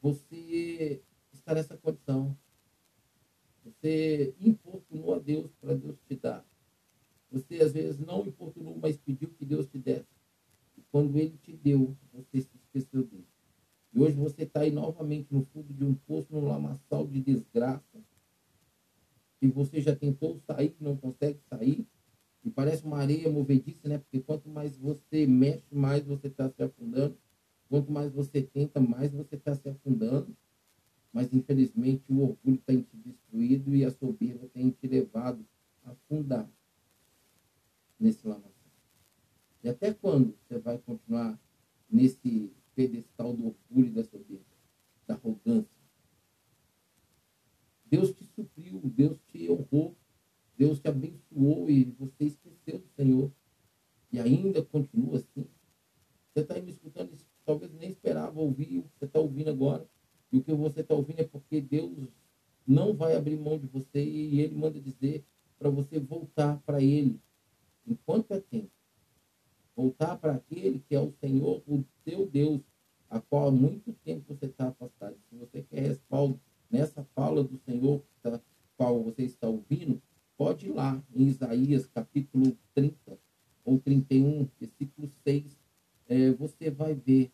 você 0.00 1.02
está 1.32 1.54
nessa 1.54 1.76
condição. 1.76 2.36
Você 3.82 4.32
importunou 4.40 5.12
a 5.12 5.18
Deus 5.18 5.50
para 5.60 5.74
Deus 5.74 5.98
te 6.06 6.14
dar. 6.14 6.46
Você 7.32 7.56
às 7.56 7.72
vezes 7.72 7.98
não 7.98 8.24
importunou, 8.24 8.78
mas 8.80 8.96
pediu 8.96 9.28
que 9.30 9.44
Deus 9.44 9.66
te 9.66 9.76
desse. 9.76 10.06
E 10.78 10.82
quando 10.92 11.18
Ele 11.18 11.36
te 11.42 11.52
deu, 11.52 11.96
você 12.12 12.42
se 12.42 12.56
esqueceu 12.56 13.02
dele. 13.02 13.26
E 13.92 14.00
hoje 14.00 14.14
você 14.14 14.44
está 14.44 14.60
aí 14.60 14.70
novamente 14.70 15.34
no 15.34 15.42
fundo 15.46 15.74
de 15.74 15.84
um 15.84 15.94
poço, 15.94 16.28
num 16.30 16.46
lamaçal 16.46 17.04
de 17.08 17.20
desgraça. 17.20 18.00
E 19.40 19.48
você 19.48 19.80
já 19.80 19.96
tentou 19.96 20.38
sair, 20.46 20.76
não 20.78 20.96
consegue 20.96 21.40
sair. 21.50 21.84
E 22.44 22.50
parece 22.50 22.84
uma 22.84 22.98
areia 22.98 23.28
movediça, 23.28 23.88
né? 23.88 23.98
Porque 23.98 24.20
quanto 24.20 24.48
mais 24.48 24.76
você 24.76 25.26
mexe, 25.26 25.74
mais 25.74 26.04
você 26.04 26.28
está 26.28 26.48
se 26.48 26.62
afundando. 26.62 27.18
Quanto 27.68 27.90
mais 27.90 28.12
você 28.12 28.42
tenta, 28.42 28.80
mais 28.80 29.10
você 29.10 29.34
está 29.34 29.56
se 29.56 29.68
afundando. 29.68 30.36
Mas 31.12 31.32
infelizmente 31.32 32.04
o 32.08 32.22
orgulho 32.22 32.58
tem 32.64 32.82
te 32.82 32.96
destruído 32.96 33.74
e 33.74 33.84
a 33.84 33.90
soberba 33.90 34.48
tem 34.48 34.70
te 34.70 34.86
levado 34.86 35.44
a 35.84 35.90
afundar 35.90 36.48
nesse 38.00 38.26
lamaçal. 38.26 38.52
E 39.62 39.68
até 39.68 39.92
quando 39.92 40.34
você 40.38 40.58
vai 40.58 40.78
continuar 40.78 41.38
nesse 41.90 42.50
pedestal 42.74 43.34
do 43.34 43.48
orgulho 43.48 43.88
e 43.88 43.90
da 43.90 44.04
soberba, 44.04 44.44
da 45.06 45.14
arrogância? 45.14 45.70
Deus 47.84 48.14
te 48.14 48.24
supriu, 48.24 48.80
Deus 48.84 49.18
te 49.28 49.50
honrou, 49.50 49.94
Deus 50.56 50.80
te 50.80 50.88
abençoou 50.88 51.68
e 51.68 51.84
você 51.84 52.24
esqueceu 52.24 52.78
do 52.78 52.88
Senhor. 52.96 53.30
E 54.10 54.18
ainda 54.18 54.64
continua 54.64 55.18
assim. 55.18 55.46
Você 56.32 56.40
está 56.40 56.58
me 56.60 56.70
escutando, 56.70 57.14
talvez 57.44 57.70
nem 57.74 57.90
esperava 57.90 58.40
ouvir 58.40 58.78
o 58.78 58.82
que 58.84 58.98
você 58.98 59.04
está 59.04 59.20
ouvindo 59.20 59.50
agora. 59.50 59.86
E 60.32 60.38
o 60.38 60.42
que 60.42 60.52
você 60.54 60.80
está 60.80 60.94
ouvindo 60.94 61.20
é 61.20 61.24
porque 61.24 61.60
Deus 61.60 61.92
não 62.66 62.94
vai 62.94 63.14
abrir 63.14 63.36
mão 63.36 63.58
de 63.58 63.66
você 63.66 64.02
e 64.02 64.40
Ele 64.40 64.54
manda 64.54 64.80
dizer 64.80 65.24
para 65.58 65.68
você 65.68 66.00
voltar 66.00 66.58
para 66.64 66.82
Ele 66.82 67.20
enquanto 67.86 68.32
é 68.32 68.40
tempo. 68.40 68.70
Voltar 69.76 70.16
para 70.16 70.34
aquele 70.34 70.78
que 70.88 70.94
é 70.94 71.00
o 71.00 71.12
Senhor, 71.20 71.62
o 71.66 71.84
teu 72.04 72.26
Deus, 72.26 72.60
a 73.10 73.20
qual 73.20 73.48
há 73.48 73.50
muito 73.50 73.92
tempo 74.04 74.34
você 74.34 74.46
está 74.46 74.68
afastado. 74.68 75.16
Se 75.28 75.36
você 75.36 75.62
quer 75.62 75.80
respaldo 75.80 76.40
nessa 76.70 77.04
fala 77.14 77.44
do 77.44 77.58
Senhor, 77.58 78.02
da 78.22 78.40
qual 78.76 79.02
você 79.02 79.22
está 79.22 79.48
ouvindo, 79.48 80.00
pode 80.36 80.66
ir 80.66 80.72
lá 80.72 81.02
em 81.14 81.26
Isaías 81.26 81.86
capítulo 81.86 82.56
30 82.74 83.18
ou 83.64 83.78
31, 83.78 84.48
versículo 84.58 85.08
6. 85.24 85.44
É, 86.08 86.30
você 86.32 86.70
vai 86.70 86.94
ver 86.94 87.30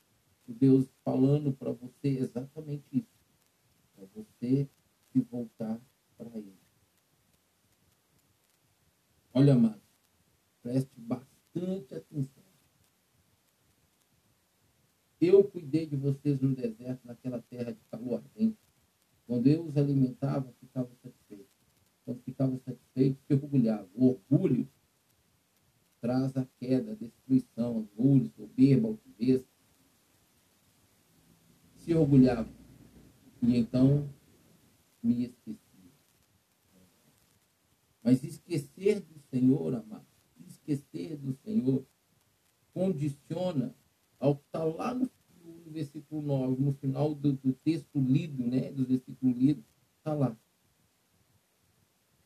Deus 0.52 0.88
falando 1.04 1.52
para 1.52 1.72
você 1.72 2.08
exatamente 2.08 2.84
isso. 2.92 3.18
Para 3.94 4.06
você 4.14 4.68
se 5.12 5.20
voltar 5.20 5.80
para 6.16 6.28
Ele. 6.36 6.56
Olha, 9.34 9.54
amado, 9.54 9.80
Preste 10.62 11.00
bastante 11.00 11.94
atenção. 11.94 12.42
Eu 15.20 15.42
cuidei 15.42 15.86
de 15.86 15.96
vocês 15.96 16.40
no 16.40 16.54
deserto, 16.54 17.00
naquela 17.04 17.40
terra 17.42 17.72
de 17.72 17.80
calor 17.90 18.16
ardente. 18.16 18.58
Quando 19.26 19.46
eu 19.46 19.64
os 19.64 19.76
alimentava, 19.76 20.52
ficava 20.60 20.90
satisfeito. 21.02 21.48
Quando 22.04 22.22
ficava 22.22 22.56
satisfeito, 22.58 23.18
se 23.26 23.34
orgulhava. 23.34 23.88
O 23.94 24.08
orgulho 24.08 24.68
traz 26.00 26.36
a 26.36 26.46
queda, 26.58 26.92
a 26.92 26.94
destruição, 26.94 27.78
orgulho, 27.78 28.30
soberba, 28.36 28.88
altivez. 28.88 29.44
Se 31.88 31.94
orgulhava. 31.94 32.46
E 33.40 33.56
então 33.56 34.06
me 35.02 35.24
esquecia. 35.24 35.90
Mas 38.02 38.22
esquecer 38.22 39.00
do 39.00 39.18
Senhor, 39.30 39.74
amado, 39.74 40.04
esquecer 40.46 41.16
do 41.16 41.32
Senhor 41.42 41.86
condiciona 42.74 43.74
ao 44.20 44.36
que 44.36 44.44
está 44.44 44.64
lá 44.64 44.92
no, 44.92 45.10
versículo 45.68 46.20
9, 46.20 46.62
no 46.62 46.74
final 46.74 47.14
do, 47.14 47.32
do 47.32 47.54
texto 47.54 47.98
lido, 47.98 48.46
né, 48.46 48.70
do 48.70 48.84
versículo 48.84 49.32
lido, 49.32 49.64
está 49.96 50.12
lá. 50.12 50.36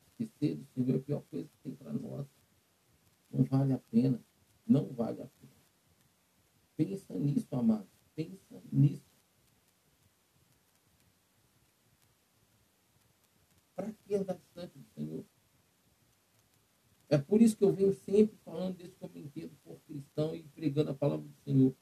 Esquecer 0.08 0.56
do 0.56 0.66
Senhor 0.74 0.96
é 0.96 0.98
a 0.98 1.02
pior 1.02 1.22
coisa 1.30 1.48
que 1.48 1.58
tem 1.62 1.76
para 1.76 1.92
nós. 1.92 2.26
Não 3.30 3.44
vale 3.44 3.74
a 3.74 3.78
pena. 3.78 4.20
Não 4.66 4.88
vale 4.88 5.22
a 5.22 5.26
pena. 5.26 5.52
Pensa 6.76 7.16
nisso, 7.16 7.54
amado. 7.54 7.86
Pensa 8.16 8.60
nisso. 8.72 9.11
Para 13.82 13.92
que 14.06 14.14
andar 14.14 14.34
distante 14.34 14.78
do 14.78 14.84
Senhor? 14.94 15.24
É 17.08 17.18
por 17.18 17.42
isso 17.42 17.56
que 17.56 17.64
eu 17.64 17.72
venho 17.72 17.92
sempre 17.92 18.36
falando 18.44 18.76
desse 18.76 18.94
cometido 18.94 19.50
por 19.64 19.76
cristão 19.88 20.36
e 20.36 20.44
pregando 20.44 20.92
a 20.92 20.94
palavra 20.94 21.26
do 21.26 21.34
Senhor. 21.44 21.74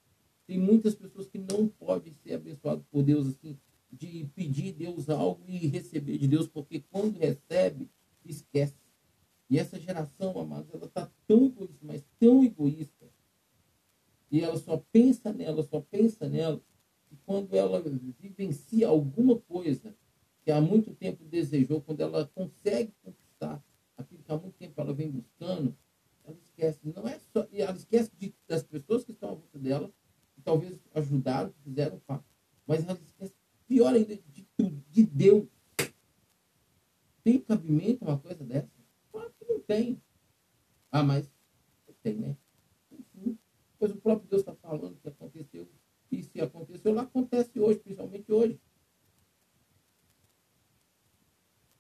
Tem 0.47 0.59
muitas 0.59 0.95
pessoas 0.95 1.29
que 1.29 1.37
não 1.37 1.69
podem 1.69 2.15
ser 2.15 2.33
abençoadas 2.33 2.83
por 2.85 3.01
por 3.01 3.03
Deus, 3.03 3.27
assim, 3.27 3.59
de 3.93 4.25
pedir 4.35 4.73
Deus 4.73 5.11
algo 5.11 5.45
e 5.47 5.67
receber 5.67 6.17
de 6.17 6.27
Deus, 6.27 6.49
porque 6.49 6.81
quando 6.91 7.19
recebe, 7.19 7.91
esquece. 8.25 8.81
E 9.51 9.59
essa 9.59 9.79
geração, 9.79 10.39
amados, 10.41 10.73
ela 10.73 10.87
está 10.87 11.13
tão 11.27 11.45
egoísta, 11.45 11.79
mas 11.83 12.03
tão 12.19 12.43
egoísta, 12.43 13.11
e 14.31 14.41
ela 14.41 14.57
só 14.57 14.83
pensa 14.91 15.35
nela, 15.35 15.63
só 15.65 15.83
pensa 15.83 16.27
nela, 16.27 16.63
e 17.13 17.17
quando 17.27 17.55
ela 17.55 17.79
vivencia 18.19 18.89
alguma 18.89 19.39
coisa 19.39 19.95
que 20.45 20.51
há 20.51 20.61
muito 20.61 20.95
tempo 20.95 21.25
desejou, 21.25 21.81
quando 21.81 22.01
ela 22.01 22.27
consegue 22.35 22.93
conquistar 23.03 23.63
aquilo 23.97 24.23
que 24.23 24.33
há 24.33 24.37
muito 24.37 24.57
tempo 24.57 24.81
ela 24.81 24.93
vem 24.93 25.11
buscando, 25.11 25.77
ela 26.25 26.37
esquece. 26.37 26.81
Não 26.85 27.07
é 27.07 27.19
só, 27.33 27.47
ela 27.53 27.77
esquece 27.77 28.11
de, 28.19 28.35
das 28.49 28.63
pessoas 28.63 29.05
que 29.05 29.13
estão 29.13 29.31
à 29.31 29.35
volta 29.35 29.59
dela, 29.59 29.93
que 30.35 30.43
talvez 30.43 30.79
ajudaram, 30.95 31.51
que 31.51 31.61
fizeram 31.63 31.99
parte, 32.01 32.25
mas 32.67 32.87
ela 32.87 32.99
esquece, 33.03 33.35
pior 33.67 33.93
ainda, 33.93 34.17
de 34.17 34.47
tudo, 34.57 34.83
de 34.91 35.05
Deus. 35.05 35.47
Tem 37.23 37.39
cabimento 37.39 38.05
uma 38.05 38.19
coisa 38.19 38.43
dessa? 38.45 38.71
Claro 39.13 39.33
que 39.39 39.45
não 39.45 39.61
tem. 39.61 40.01
Ah, 40.91 41.03
mas 41.03 41.31
tem, 42.03 42.17
né? 42.17 42.37
Enfim, 42.91 43.39
pois 43.79 43.93
o 43.93 43.97
próprio 43.97 44.29
Deus 44.29 44.43
está 44.43 44.55
falando 44.55 44.99
que 45.01 45.09
aconteceu. 45.09 45.69
E 46.11 46.23
se 46.23 46.41
aconteceu, 46.41 46.93
lá 46.93 47.03
acontece 47.03 47.61
hoje, 47.61 47.79
principalmente 47.79 48.33
hoje. 48.33 48.59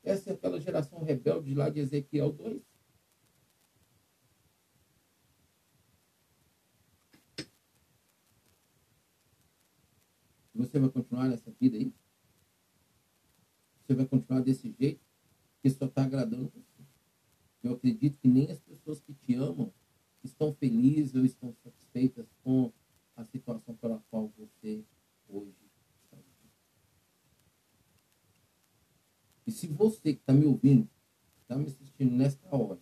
Essa 0.02 0.30
é 0.30 0.33
aquela 0.33 0.61
geração 0.61 1.02
rebelde 1.02 1.54
lá 1.54 1.69
de 1.69 1.80
Ezequiel 1.80 2.33
2. 2.33 2.62
Você 10.54 10.78
vai 10.78 10.90
continuar 10.90 11.28
nessa 11.28 11.50
vida 11.52 11.76
aí? 11.76 11.92
Você 13.80 13.95
vai 13.95 14.07
continuar 14.07 14.40
desse 14.40 14.71
jeito? 14.78 15.00
Que 15.62 15.71
só 15.71 15.87
está 15.87 16.04
agradando 16.04 16.50
você. 16.50 16.83
Eu 17.62 17.73
acredito 17.73 18.19
que 18.19 18.28
nem 18.28 18.50
as 18.50 18.61
pessoas 18.61 19.00
que 19.00 19.12
te 19.14 19.35
amam 19.35 19.73
estão 20.23 20.54
felizes 20.54 21.14
ou 21.14 21.25
estão 21.25 21.52
satisfeitas 21.62 22.26
com 22.42 22.73
a 23.16 23.25
situação 23.25 23.75
pela 23.75 23.99
qual 24.11 24.28
você 24.37 24.85
hoje 25.28 25.57
está 26.04 26.16
vivendo. 26.16 26.52
E 29.50 29.52
se 29.52 29.66
você 29.66 30.14
que 30.14 30.21
está 30.21 30.33
me 30.33 30.47
ouvindo, 30.47 30.88
está 31.42 31.57
me 31.57 31.66
assistindo 31.66 32.14
nesta 32.14 32.54
hora, 32.54 32.78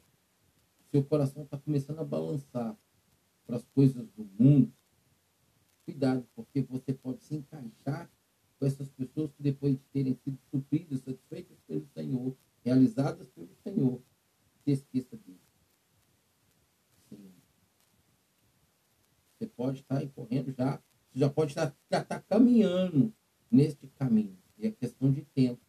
seu 0.90 1.02
coração 1.02 1.44
está 1.44 1.56
começando 1.56 1.98
a 2.00 2.04
balançar 2.04 2.76
para 3.46 3.56
as 3.56 3.64
coisas 3.68 4.06
do 4.10 4.28
mundo, 4.38 4.70
cuidado, 5.86 6.28
porque 6.34 6.60
você 6.60 6.92
pode 6.92 7.24
se 7.24 7.36
encaixar 7.36 8.10
com 8.58 8.66
essas 8.66 8.90
pessoas 8.90 9.32
que 9.32 9.42
depois 9.42 9.78
de 9.78 9.84
terem 9.94 10.14
sido 10.16 10.38
supridas, 10.50 11.00
satisfeitas 11.00 11.56
pelo 11.66 11.86
Senhor, 11.86 12.36
realizadas 12.62 13.26
pelo 13.30 13.54
Senhor, 13.64 14.02
se 14.62 14.72
esqueça 14.72 15.16
disso. 15.16 15.48
Sim. 17.08 17.32
Você 19.38 19.46
pode 19.46 19.80
estar 19.80 19.96
aí 19.96 20.08
correndo 20.08 20.52
já, 20.52 20.76
você 21.10 21.18
já 21.18 21.30
pode 21.30 21.52
estar, 21.52 21.74
já 21.90 22.02
estar 22.02 22.20
caminhando 22.24 23.10
neste 23.50 23.86
caminho. 23.86 24.36
E 24.58 24.66
é 24.66 24.70
questão 24.70 25.10
de 25.10 25.22
tempo. 25.22 25.66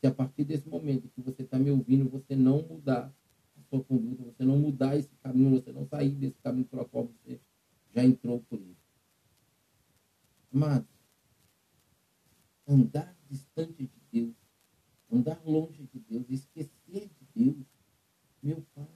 Se 0.00 0.06
a 0.06 0.14
partir 0.14 0.44
desse 0.44 0.68
momento 0.68 1.08
que 1.08 1.20
você 1.20 1.42
está 1.42 1.58
me 1.58 1.70
ouvindo, 1.70 2.08
você 2.08 2.36
não 2.36 2.62
mudar 2.62 3.12
a 3.56 3.62
sua 3.68 3.82
conduta, 3.82 4.22
você 4.22 4.44
não 4.44 4.58
mudar 4.58 4.96
esse 4.96 5.14
caminho, 5.16 5.60
você 5.60 5.72
não 5.72 5.86
sair 5.86 6.10
desse 6.10 6.38
caminho 6.40 6.66
pelo 6.66 6.84
qual 6.88 7.06
você 7.06 7.40
já 7.94 8.04
entrou 8.04 8.40
por 8.48 8.60
ele. 8.60 8.76
Amados, 10.52 10.88
andar 12.66 13.16
distante 13.28 13.86
de 13.86 14.00
Deus, 14.12 14.36
andar 15.10 15.42
longe 15.44 15.84
de 15.92 15.98
Deus, 15.98 16.30
esquecer 16.30 17.08
de 17.08 17.26
Deus, 17.34 17.66
meu 18.42 18.64
Pai. 18.74 18.86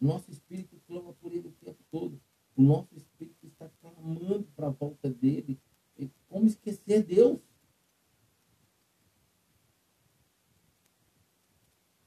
Nosso 0.00 0.30
espírito 0.30 0.80
clama 0.86 1.12
por 1.14 1.32
Ele 1.32 1.48
o 1.48 1.52
tempo 1.52 1.82
todo. 1.90 2.20
O 2.54 2.62
nosso 2.62 2.94
espírito 2.94 3.46
está 3.46 3.68
clamando 3.80 4.44
para 4.54 4.68
a 4.68 4.70
volta 4.70 5.10
dele. 5.10 5.58
Como 6.28 6.46
esquecer 6.46 7.02
Deus? 7.02 7.40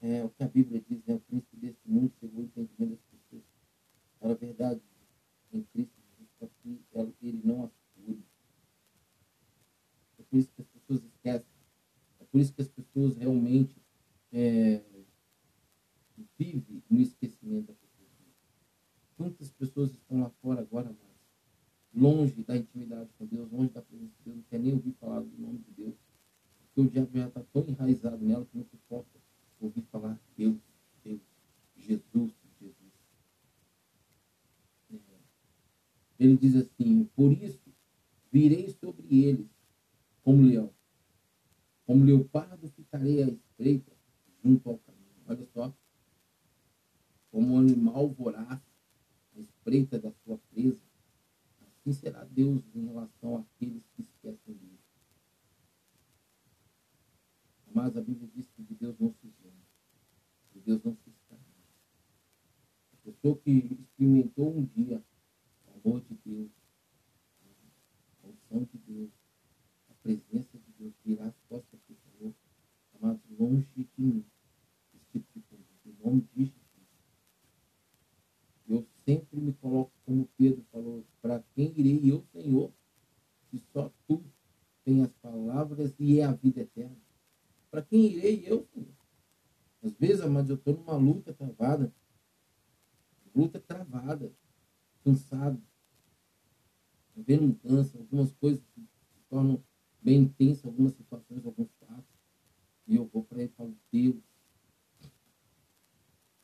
É 0.00 0.24
o 0.24 0.30
que 0.30 0.42
a 0.42 0.48
Bíblia 0.48 0.82
diz, 0.88 1.04
né? 1.04 1.14
O 1.14 1.20
príncipe 1.20 1.56
desse 1.56 1.80
mundo 1.86 2.12
chegou 2.18 2.40
o 2.40 2.44
entendimento 2.44 2.90
das 2.90 3.00
pessoas. 3.02 3.42
Para 4.18 4.32
a 4.32 4.34
verdade, 4.34 4.80
em 5.52 5.62
Cristo 5.64 6.00
Jesus 6.18 7.14
que 7.18 7.26
ele 7.26 7.40
não 7.44 7.64
as. 7.64 7.70
É 10.18 10.22
por 10.22 10.38
isso 10.38 10.52
que 10.52 10.62
as 10.62 10.68
pessoas 10.68 11.04
esquecem. 11.04 11.50
É 12.20 12.24
por 12.24 12.40
isso 12.40 12.52
que 12.54 12.62
as 12.62 12.68
pessoas 12.68 13.16
realmente 13.16 13.76
é, 14.32 14.82
vivem 16.38 16.82
no 16.88 17.00
esquecimento 17.00 17.66
da 17.66 17.74
pessoa. 17.74 18.08
Quantas 19.16 19.50
pessoas 19.52 19.90
estão 19.92 20.20
lá 20.20 20.30
fora 20.40 20.60
agora, 20.60 20.90
mais 20.92 21.09
longe 21.94 22.42
da 22.44 22.56
intimidade 22.56 23.10
com 23.18 23.26
Deus, 23.26 23.50
longe 23.50 23.72
da 23.72 23.82
presença 23.82 24.12
de 24.18 24.24
Deus, 24.24 24.36
não 24.36 24.44
quer 24.44 24.58
nem 24.60 24.72
ouvir 24.72 24.92
falar 25.00 25.20
do 25.20 25.38
nome 25.38 25.58
de 25.58 25.72
Deus, 25.72 25.94
porque 26.74 26.80
o 26.80 26.90
diabo 26.90 27.10
já 27.12 27.28
está 27.28 27.42
tão 27.52 27.68
enraizado 27.68 28.24
nela 28.24 28.44
que 28.46 28.56
não 28.56 28.64
suporta 28.64 29.20
ouvir 29.60 29.82
falar 29.90 30.20
Deus, 30.36 30.56
Deus, 31.04 31.20
Jesus, 31.76 32.32
Ele 36.20 36.36
diz 36.36 36.54
assim: 36.54 37.04
Por 37.16 37.32
isso 37.32 37.72
virei 38.30 38.68
sobre 38.68 39.24
eles 39.24 39.48
como 40.22 40.42
leão, 40.42 40.70
como 41.86 42.04
leopardo 42.04 42.68
ficarei 42.68 43.22
à 43.22 43.26
espreita 43.26 43.90
junto 44.44 44.68
ao 44.68 44.78
caminho. 44.80 45.00
Olha 45.26 45.46
só, 45.46 45.74
como 47.30 47.54
um 47.54 47.58
animal 47.58 48.10
voraz 48.10 48.60
à 49.34 49.40
espreita 49.40 49.98
da 49.98 50.12
sua 50.12 50.36
presa, 50.50 50.82
assim 51.80 51.92
será 51.92 52.24
Deus 52.24 52.62
em 52.74 52.86
relação 52.86 53.38
àqueles 53.38 53.86
que 53.94 54.02
esquecem 54.02 54.54
dele. 54.54 54.78
Mas 57.72 57.96
a 57.96 58.00
Bíblia 58.00 58.28
diz 58.34 58.50
que 58.50 58.62
de 58.62 58.74
Deus 58.74 58.98
não 58.98 59.12
se 59.12 59.28
zomba, 59.42 59.64
de 60.52 60.60
Deus 60.60 60.82
não 60.84 60.94
se 60.94 61.10
escapa. 61.10 61.40
A 62.92 62.96
pessoa 63.04 63.38
que 63.38 63.50
experimentou 63.50 64.56
um 64.56 64.64
dia 64.66 65.02
amor 65.66 66.00
de 66.02 66.14
Deus, 66.26 66.50
a 68.22 68.26
unção 68.26 68.64
de 68.64 68.78
Deus, 68.78 69.10
a 69.88 69.94
presença 70.02 70.58
de 70.58 70.72
Deus, 70.78 70.92
virar 71.04 71.28
as 71.28 71.40
costas 71.48 71.80
para 71.80 71.94
o 71.94 71.98
Senhor, 72.18 72.34
amados, 73.00 73.22
longe 73.38 73.66
de 73.76 73.88
mim, 73.96 74.24
esse 74.94 75.04
tipo 75.12 75.32
de 75.32 75.40
coisa, 75.42 75.64
em 75.86 76.04
nome 76.04 76.28
de 76.34 76.44
Jesus. 76.44 76.60
Eu 78.68 78.86
sempre 79.04 79.40
me 79.40 79.52
coloco 79.54 79.92
como 80.04 80.28
Pedro 80.36 80.62
falou, 80.72 81.04
para 81.20 81.42
quem 81.54 81.72
irei 81.76 82.10
eu, 82.10 82.24
Senhor, 82.32 82.72
se 83.50 83.58
só 83.72 83.92
tu 84.06 84.24
tem 84.84 85.02
as 85.02 85.12
palavras 85.14 85.94
e 85.98 86.18
é 86.18 86.24
a 86.24 86.32
vida 86.32 86.60
eterna. 86.60 86.96
Para 87.70 87.82
quem 87.82 88.12
irei 88.12 88.44
eu, 88.46 88.66
Senhor? 88.72 88.94
Às 89.82 89.92
vezes, 89.94 90.20
amados, 90.20 90.50
eu 90.50 90.56
estou 90.56 90.76
numa 90.76 90.96
luta 90.96 91.32
travada, 91.32 91.92
luta 93.34 93.58
travada, 93.60 94.32
cansado, 95.04 95.62
vendo 97.16 97.44
um 97.44 97.54
câncer, 97.54 97.98
algumas 97.98 98.32
coisas 98.32 98.60
se 98.74 98.88
tornam 99.28 99.62
bem 100.02 100.22
intensas, 100.22 100.64
algumas 100.64 100.92
situações, 100.92 101.44
alguns 101.44 101.70
fatos. 101.78 102.20
E 102.86 102.96
eu 102.96 103.06
vou 103.06 103.24
para 103.24 103.38
ele 103.38 103.50
e 103.50 103.56
falo, 103.56 103.76
Deus, 103.92 104.16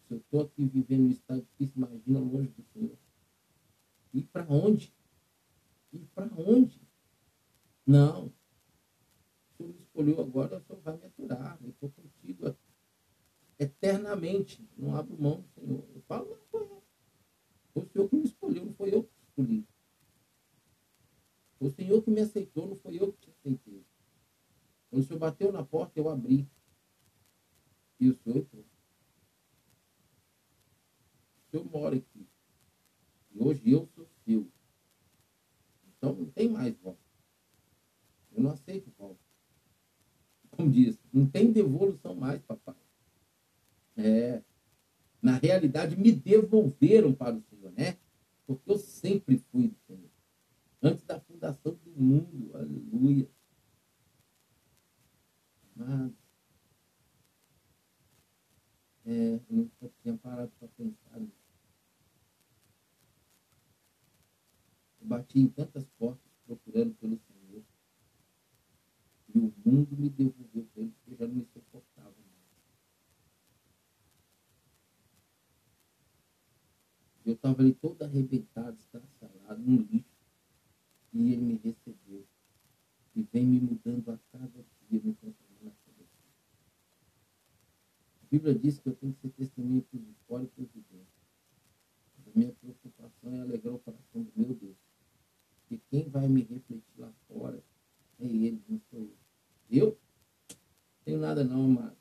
se 0.07 0.15
eu 0.15 0.19
estou 0.19 0.43
aqui 0.43 0.65
vivendo 0.65 1.07
um 1.07 1.11
estado 1.11 1.43
difícil, 1.43 1.75
imagina 1.77 2.21
longe 2.21 2.49
do 2.51 2.63
Senhor. 2.73 2.97
E 4.17 4.23
para 4.23 4.47
onde? 4.49 4.97
E 5.93 5.99
para 5.99 6.33
onde? 6.39 6.81
Não. 7.87 8.29
O 8.29 9.57
Senhor 9.59 9.75
me 9.75 9.81
escolheu 9.83 10.21
agora, 10.23 10.57
o 10.57 10.61
Senhor 10.63 10.81
vai 10.81 10.97
me 10.97 11.05
aturar. 11.05 11.59
Eu 11.63 11.69
estou 11.69 11.91
contigo 11.91 12.57
eternamente. 13.59 14.67
Não 14.75 14.97
abro 14.97 15.21
mão 15.21 15.43
do 15.43 15.49
Senhor. 15.49 15.87
Eu 15.95 16.01
falo, 16.09 16.31
não, 16.31 16.41
foi 16.51 16.63
eu. 16.63 16.83
Foi 17.75 17.83
o 17.83 17.87
Senhor 17.89 18.09
que 18.09 18.17
me 18.17 18.25
escolheu, 18.25 18.65
não 18.65 18.73
foi 18.73 18.95
eu 18.95 19.03
que 19.05 19.21
escolhi. 19.21 19.69
Foi 21.59 21.69
o 21.69 21.73
Senhor 21.73 22.03
que 22.03 22.11
me 22.11 22.21
aceitou, 22.23 22.69
não 22.69 22.77
foi 22.77 22.99
eu 22.99 23.13
que 23.13 23.19
te 23.19 23.31
aceitei. 23.31 23.85
Quando 24.89 25.03
o 25.03 25.07
Senhor 25.07 25.19
bateu 25.19 25.53
na 25.53 25.63
porta, 25.63 26.01
eu 26.01 26.09
abri. 26.09 26.49
E 28.01 28.09
o 28.09 28.15
Senhor 28.15 28.39
entrou. 28.39 28.65
O 31.37 31.51
Senhor 31.51 31.71
mora 31.71 31.97
aqui. 31.97 32.27
E 33.37 33.43
hoje 33.43 33.71
eu 33.71 33.87
sou 33.95 34.07
seu. 34.25 34.51
Então 35.87 36.15
não 36.15 36.27
tem 36.31 36.49
mais 36.49 36.75
volta. 36.79 36.99
Eu 38.33 38.43
não 38.43 38.51
aceito 38.51 38.91
volta. 38.99 39.21
Como 40.51 40.71
diz, 40.71 40.99
não 41.13 41.27
tem 41.27 41.53
devolução 41.53 42.15
mais, 42.15 42.41
papai. 42.43 42.75
É. 43.97 44.43
Na 45.21 45.37
realidade, 45.37 45.97
me 45.97 46.13
devolveram 46.13 47.13
para 47.13 47.37
o 47.37 47.43
Senhor, 47.43 47.73
né? 47.73 47.99
Porque 48.47 48.71
eu 48.71 48.79
sempre 48.79 49.39
fui 49.51 49.69
do 49.69 49.77
Senhor. 49.87 50.11
do 51.81 51.91
mundo. 51.91 52.57
Aleluia. 52.57 53.29
Mas 55.75 56.13
é, 59.05 59.35
eu 59.35 59.43
nunca 59.51 59.91
tinha 60.03 60.17
parado 60.17 60.53
para 60.59 60.69
pensar 60.69 61.21
nisso. 61.21 61.46
Bati 65.07 65.39
em 65.39 65.49
tantas 65.49 65.87
portas 65.99 66.33
procurando 66.45 66.95
pelo 66.95 67.17
Senhor. 67.17 67.63
E 69.35 69.39
o 69.39 69.53
mundo 69.65 69.97
me 69.97 70.11
devolveu 70.11 70.65
para 70.75 70.85
porque 70.85 71.13
eu 71.13 71.17
já 71.17 71.27
não 71.27 71.35
me 71.37 71.45
suportava 71.45 72.11
mais. 72.11 72.37
Eu 77.25 77.35
estava 77.35 77.63
ali 77.63 77.75
todo 77.75 78.03
arrebentado, 78.03 78.79
estraçalado, 78.79 79.63
no 79.63 79.83
lixo. 79.83 80.17
E 81.13 81.33
ele 81.33 81.43
me 81.43 81.55
recebeu. 81.57 82.27
E 83.15 83.23
vem 83.33 83.47
me 83.47 83.61
mudando 83.61 84.11
a 84.11 84.19
cada 84.31 84.65
dia, 84.89 85.01
me 85.03 85.15
transformando 85.15 85.69
a 85.69 85.87
cada 85.87 86.05
dia. 86.05 86.33
A 88.23 88.27
Bíblia 88.31 88.55
diz 88.55 88.79
que 88.79 88.89
eu 88.89 88.95
tenho 88.97 89.15
que 89.15 89.21
ser 89.21 89.31
testemunha 89.31 89.83
para 89.83 89.99
os 89.99 90.19
fora 90.27 90.45
e 90.45 90.47
para 90.47 90.63
os 90.63 90.73
de 90.73 90.81
dentro. 90.81 91.17
A 92.27 92.39
minha 92.39 92.53
preocupação 92.53 93.35
é 93.35 93.41
alegrar 93.41 93.75
o 93.75 93.79
coração 93.79 94.23
do 94.23 94.33
meu 94.37 94.55
Deus. 94.55 94.86
Porque 95.69 95.83
quem 95.91 96.09
vai 96.09 96.29
me 96.29 96.43
refletir 96.43 96.95
lá 96.97 97.13
fora 97.27 97.61
é 98.21 98.25
ele, 98.25 98.63
não 98.69 98.81
sou 98.89 99.01
eu. 99.01 99.17
Eu? 99.69 99.99
Tenho 101.05 101.19
nada 101.19 101.43
não, 101.43 101.69
mas 101.69 101.93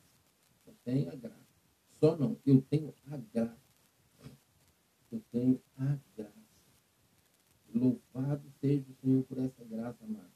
só 0.64 0.72
tenho 0.84 1.12
a 1.12 1.16
graça. 1.16 1.46
Só 2.00 2.16
não, 2.16 2.40
eu 2.46 2.62
tenho 2.62 2.94
a 3.08 3.18
graça. 3.18 3.58
Eu 5.12 5.20
tenho 5.32 5.60
a 5.78 5.98
graça. 6.16 6.32
Louvado 7.74 8.52
seja 8.62 8.86
o 8.88 8.96
Senhor 9.02 9.24
por 9.24 9.40
essa 9.40 9.64
graça, 9.64 10.04
amado. 10.04 10.32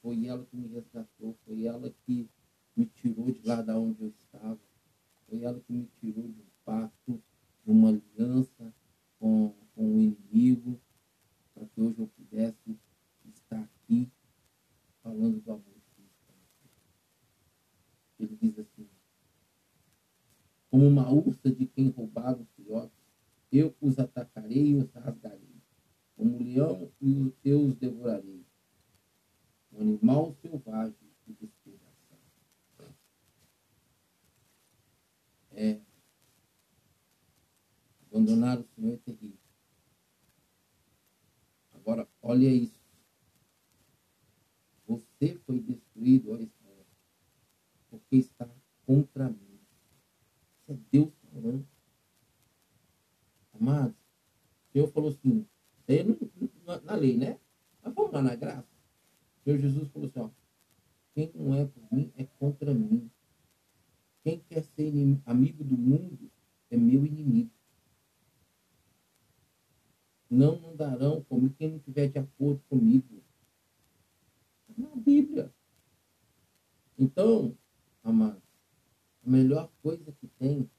Foi 0.00 0.26
ela 0.26 0.44
que 0.46 0.56
me 0.56 0.68
resgatou, 0.68 1.36
foi 1.44 1.64
ela 1.64 1.92
que 2.06 2.30
me 2.76 2.86
tirou 2.86 3.32
de 3.32 3.42
lá 3.44 3.60
da 3.62 3.76
onde 3.76 4.00
eu 4.00 4.08
estava. 4.10 4.60
Foi 5.28 5.42
ela 5.42 5.60
que 5.60 5.72
me 5.72 5.86
tirou 6.00 6.22
de 6.22 6.40
um 6.40 6.46
pacto, 6.64 7.20
de 7.64 7.70
uma 7.70 7.88
aliança 7.88 8.72
com, 9.18 9.52
com 9.74 9.96
o 9.96 10.00
inimigo, 10.00 10.80
para 11.58 11.66
que 11.66 11.80
hoje 11.80 11.98
eu 11.98 12.06
pudesse 12.06 12.78
estar 13.34 13.60
aqui 13.60 14.08
falando 15.02 15.40
do 15.40 15.50
amor 15.50 15.74
de 15.74 15.80
Cristo. 15.96 16.34
Ele 18.20 18.38
diz 18.40 18.58
assim, 18.60 18.88
como 20.70 20.86
uma 20.86 21.10
ursa 21.10 21.50
de 21.50 21.66
quem 21.66 21.88
roubaram 21.88 22.42
os 22.42 22.48
filhotes, 22.50 22.96
eu 23.50 23.74
os 23.80 23.98
atacarei 23.98 24.68
e 24.68 24.74
os 24.76 24.88
rasgarei. 24.92 25.56
Como 26.14 26.38
leão, 26.38 26.92
eu 27.44 27.66
os 27.66 27.74
devorarei. 27.74 28.44
Um 29.72 29.80
animal 29.80 30.32
selvagem 30.40 31.10
e 31.26 31.32
despedaçado. 31.32 32.22
É. 35.50 35.80
Abandonar 38.10 38.60
o 38.60 38.64
Senhor 38.74 38.94
é 38.94 38.96
terrível. 38.98 39.37
Olha 42.28 42.46
isso. 42.46 42.78
Você 44.86 45.34
foi 45.46 45.60
destruído, 45.60 46.32
ó 46.32 46.34
Israel, 46.34 46.86
porque 47.88 48.16
está 48.16 48.46
contra 48.84 49.30
mim. 49.30 49.58
Isso 50.58 50.72
é 50.72 50.78
Deus 50.92 51.10
falando. 51.32 51.66
Amados, 53.54 53.96
o 53.96 54.72
Senhor 54.72 54.92
falou 54.92 55.08
assim, 55.08 55.46
é 55.86 56.04
na, 56.66 56.78
na 56.82 56.96
lei, 56.96 57.16
né? 57.16 57.40
Mas 57.82 57.94
vamos 57.94 58.12
lá 58.12 58.20
na 58.20 58.36
graça. 58.36 58.68
O 59.40 59.44
Senhor 59.44 59.58
Jesus 59.58 59.88
falou 59.88 60.08
assim, 60.08 60.20
ó, 60.20 60.30
quem 61.14 61.32
não 61.34 61.54
é 61.54 61.64
por 61.64 61.82
mim 61.90 62.12
é 62.14 62.24
contra 62.24 62.74
mim. 62.74 63.10
Quem 64.22 64.38
quer 64.40 64.64
ser 64.64 64.92
amigo 65.24 65.64
do 65.64 65.78
mundo 65.78 66.30
é 66.70 66.76
meu 66.76 67.06
inimigo 67.06 67.58
não 70.30 70.60
mandarão 70.60 71.22
comigo 71.24 71.54
quem 71.56 71.70
não 71.70 71.76
estiver 71.76 72.08
de 72.08 72.18
acordo 72.18 72.62
comigo. 72.68 73.22
Na 74.76 74.94
Bíblia. 74.94 75.52
Então, 76.98 77.56
amados, 78.02 78.42
a 79.24 79.30
melhor 79.30 79.70
coisa 79.82 80.12
que 80.12 80.28
tem 80.38 80.70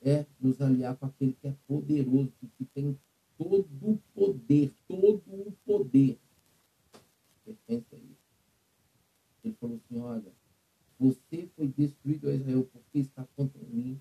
é 0.00 0.24
nos 0.40 0.60
aliar 0.60 0.96
com 0.96 1.06
aquele 1.06 1.32
que 1.32 1.48
é 1.48 1.56
poderoso, 1.66 2.32
que 2.56 2.64
tem 2.66 2.98
todo 3.36 3.68
o 3.82 3.98
poder, 4.14 4.72
todo 4.86 5.22
o 5.26 5.52
poder. 5.64 6.18
Pensa 7.66 7.96
aí. 7.96 8.16
Ele 9.42 9.54
falou 9.54 9.76
assim, 9.76 9.98
olha, 9.98 10.32
você 10.98 11.48
foi 11.56 11.68
destruído, 11.68 12.30
Israel, 12.30 12.68
porque 12.72 12.98
está 12.98 13.24
contra 13.36 13.62
mim. 13.64 14.00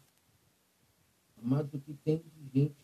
Amados, 1.46 1.72
o 1.76 1.80
que 1.80 1.94
tem 1.94 2.18
de 2.18 2.60
gente 2.60 2.76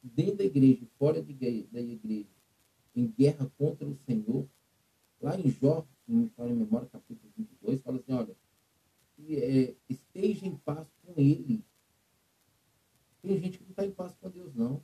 dentro 0.00 0.36
da 0.36 0.44
igreja 0.44 0.86
fora 0.96 1.20
de, 1.20 1.32
da 1.64 1.80
igreja, 1.80 2.28
em 2.94 3.08
guerra 3.08 3.50
contra 3.58 3.84
o 3.84 3.96
Senhor, 4.06 4.48
lá 5.20 5.36
em 5.36 5.50
Jó, 5.50 5.84
se 6.04 6.12
não 6.12 6.20
me 6.20 6.28
fala 6.28 6.50
em 6.50 6.54
memória, 6.54 6.86
capítulo 6.86 7.32
22, 7.36 7.82
fala 7.82 7.98
assim, 7.98 8.12
olha, 8.12 8.36
é, 9.28 9.74
esteja 9.88 10.46
em 10.46 10.56
paz 10.58 10.86
com 11.02 11.14
ele. 11.20 11.64
Tem 13.20 13.40
gente 13.40 13.58
que 13.58 13.64
não 13.64 13.70
está 13.70 13.84
em 13.84 13.90
paz 13.90 14.14
com 14.20 14.30
Deus, 14.30 14.54
não. 14.54 14.80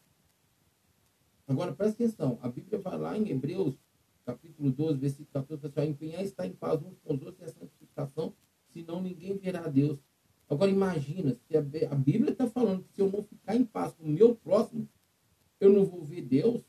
Agora, 1.46 1.72
presta 1.72 2.02
atenção, 2.02 2.40
a 2.42 2.48
Bíblia 2.48 2.80
vai 2.80 2.98
lá 2.98 3.16
em 3.16 3.28
Hebreus, 3.28 3.78
capítulo 4.26 4.72
12, 4.72 4.98
versículo 4.98 5.28
14, 5.32 5.62
fala 5.62 5.72
assim, 5.76 5.92
empenhar 5.92 6.24
está 6.24 6.44
em 6.44 6.54
paz 6.54 6.82
uns 6.82 6.98
com 6.98 7.14
os 7.14 7.22
outros 7.22 7.40
e 7.40 7.44
a 7.44 7.54
santificação, 7.54 8.34
senão 8.72 9.00
ninguém 9.00 9.38
verá 9.38 9.64
a 9.64 9.68
Deus. 9.68 10.00
Agora, 10.50 10.68
imagina, 10.68 11.38
se 11.46 11.56
a, 11.56 11.60
Bíblia 11.94 12.32
está 12.32 12.44
falando 12.48 12.82
que 12.82 12.92
se 12.92 13.00
eu 13.00 13.08
não 13.08 13.22
ficar 13.22 13.54
em 13.54 13.64
paz 13.64 13.92
com 13.92 14.02
o 14.02 14.08
meu 14.08 14.34
próximo, 14.34 14.88
eu 15.60 15.72
não 15.72 15.84
vou 15.84 16.02
ver 16.02 16.22
Deus, 16.22 16.60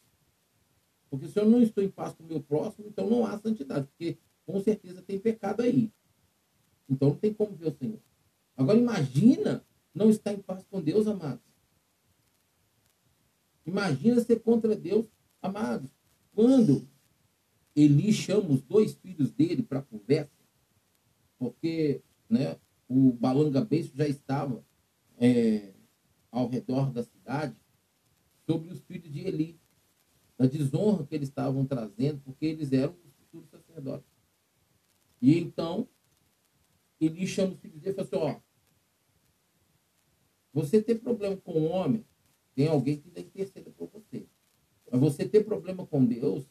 porque 1.09 1.27
se 1.27 1.39
eu 1.39 1.49
não 1.49 1.63
estou 1.63 1.83
em 1.83 1.89
paz 1.89 2.13
com 2.13 2.23
o 2.23 2.27
meu 2.27 2.39
próximo, 2.43 2.87
então 2.87 3.09
não 3.09 3.25
há 3.25 3.35
santidade, 3.39 3.87
porque 3.87 4.19
com 4.45 4.61
certeza 4.61 5.01
tem 5.01 5.17
pecado 5.17 5.63
aí. 5.63 5.91
Então 6.87 7.09
não 7.09 7.15
tem 7.15 7.33
como 7.33 7.55
ver 7.55 7.69
o 7.69 7.75
Senhor. 7.75 7.99
Agora 8.55 8.77
imagina 8.77 9.65
não 9.95 10.11
estar 10.11 10.31
em 10.31 10.39
paz 10.39 10.63
com 10.69 10.79
Deus, 10.79 11.07
amados. 11.07 11.43
Imagina 13.65 14.21
ser 14.21 14.41
contra 14.41 14.75
Deus, 14.75 15.07
amados. 15.41 15.89
Quando 16.35 16.87
Eli 17.75 18.13
chama 18.13 18.51
os 18.51 18.61
dois 18.61 18.93
filhos 18.93 19.31
dele 19.31 19.63
para 19.63 19.81
conversa, 19.81 20.29
porque 21.39 22.01
né, 22.29 22.57
o 22.91 23.13
balanga 23.13 23.63
beijo 23.63 23.93
já 23.95 24.05
estava 24.05 24.65
é, 25.17 25.73
ao 26.29 26.49
redor 26.49 26.91
da 26.91 27.03
cidade, 27.03 27.55
sobre 28.45 28.69
os 28.69 28.81
filhos 28.81 29.09
de 29.09 29.21
Eli, 29.21 29.59
da 30.37 30.45
desonra 30.45 31.05
que 31.05 31.15
eles 31.15 31.29
estavam 31.29 31.65
trazendo, 31.65 32.19
porque 32.19 32.45
eles 32.45 32.73
eram 32.73 32.93
os 33.05 33.13
futuros 33.13 33.49
sacerdotes. 33.49 34.11
E 35.21 35.39
então, 35.39 35.87
Eli 36.99 37.25
chama 37.25 37.53
os 37.53 37.59
filhos 37.59 37.79
dele 37.79 37.93
e 37.97 38.05
fala 38.05 38.27
assim, 38.27 38.39
ó, 38.39 38.41
você 40.53 40.81
ter 40.81 40.95
problema 40.95 41.37
com 41.37 41.53
o 41.53 41.69
homem, 41.69 42.05
tem 42.53 42.67
alguém 42.67 42.99
que 42.99 43.07
ainda 43.07 43.21
interceda 43.21 43.71
por 43.71 43.87
você. 43.87 44.27
Mas 44.91 44.99
você 44.99 45.25
ter 45.27 45.45
problema 45.45 45.87
com 45.87 46.03
Deus, 46.05 46.45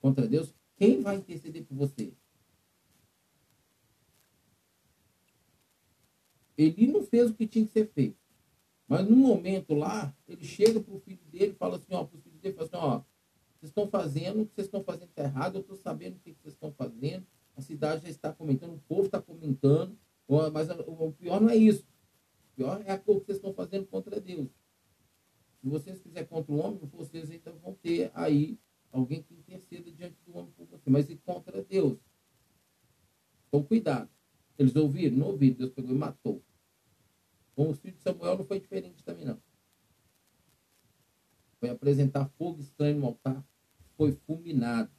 contra 0.00 0.26
Deus, 0.26 0.54
quem 0.76 1.02
vai 1.02 1.16
interceder 1.16 1.66
por 1.66 1.76
você? 1.76 2.14
Ele 6.62 6.86
não 6.86 7.02
fez 7.02 7.30
o 7.30 7.34
que 7.34 7.46
tinha 7.46 7.66
que 7.66 7.72
ser 7.72 7.86
feito. 7.92 8.16
Mas 8.86 9.08
no 9.08 9.16
momento 9.16 9.74
lá, 9.74 10.14
ele 10.26 10.44
chega 10.44 10.80
para 10.80 10.94
o 10.94 11.00
filho 11.00 11.24
dele 11.30 11.52
e 11.52 11.54
fala 11.54 11.76
assim, 11.76 11.94
ó, 11.94 12.04
para 12.04 12.18
o 12.18 12.20
filho 12.20 12.38
dele, 12.38 12.54
fala 12.54 12.66
assim, 12.66 12.76
ó, 12.76 13.02
vocês 13.58 13.70
estão 13.70 13.88
fazendo, 13.88 14.42
o 14.42 14.46
que 14.46 14.54
vocês 14.54 14.66
estão 14.66 14.82
fazendo 14.82 15.08
está 15.10 15.22
errado, 15.22 15.54
eu 15.56 15.60
estou 15.60 15.76
sabendo 15.76 16.16
o 16.16 16.18
que 16.18 16.32
vocês 16.32 16.54
estão 16.54 16.72
fazendo, 16.72 17.26
a 17.56 17.60
cidade 17.60 18.02
já 18.02 18.08
está 18.08 18.32
comentando, 18.32 18.74
o 18.74 18.80
povo 18.88 19.06
está 19.06 19.20
comentando, 19.20 19.96
mas 20.52 20.68
o 20.70 21.12
pior 21.12 21.40
não 21.40 21.50
é 21.50 21.56
isso. 21.56 21.86
O 22.52 22.56
pior 22.56 22.82
é 22.84 22.92
aquilo 22.92 23.20
que 23.20 23.26
vocês 23.26 23.38
estão 23.38 23.52
fazendo 23.52 23.86
contra 23.86 24.20
Deus. 24.20 24.48
Se 25.60 25.68
vocês 25.68 26.00
fizerem 26.00 26.26
contra 26.26 26.52
o 26.52 26.58
homem, 26.58 26.80
vocês 26.92 27.30
então 27.30 27.54
vão 27.58 27.74
ter 27.74 28.10
aí 28.14 28.58
alguém 28.90 29.22
que 29.22 29.34
interceda 29.34 29.90
diante 29.90 30.16
do 30.26 30.36
homem 30.36 30.50
por 30.56 30.66
você. 30.66 30.88
Mas 30.88 31.10
e 31.10 31.16
contra 31.16 31.62
Deus? 31.62 31.98
Então, 33.46 33.62
cuidado. 33.62 34.08
Eles 34.58 34.74
ouviram? 34.74 35.16
Não 35.16 35.26
ouviram. 35.28 35.56
Deus 35.56 35.70
pegou 35.70 35.90
e 35.90 35.98
matou. 35.98 36.42
Com 37.54 37.70
os 37.70 37.78
filhos 37.78 37.98
de 37.98 38.02
Samuel 38.02 38.38
não 38.38 38.44
foi 38.44 38.60
diferente 38.60 39.02
também, 39.04 39.24
não. 39.24 39.40
Foi 41.58 41.68
apresentar 41.68 42.28
fogo 42.38 42.60
estranho 42.60 42.98
no 42.98 43.06
altar, 43.06 43.44
foi 43.96 44.12
fulminado. 44.12 44.90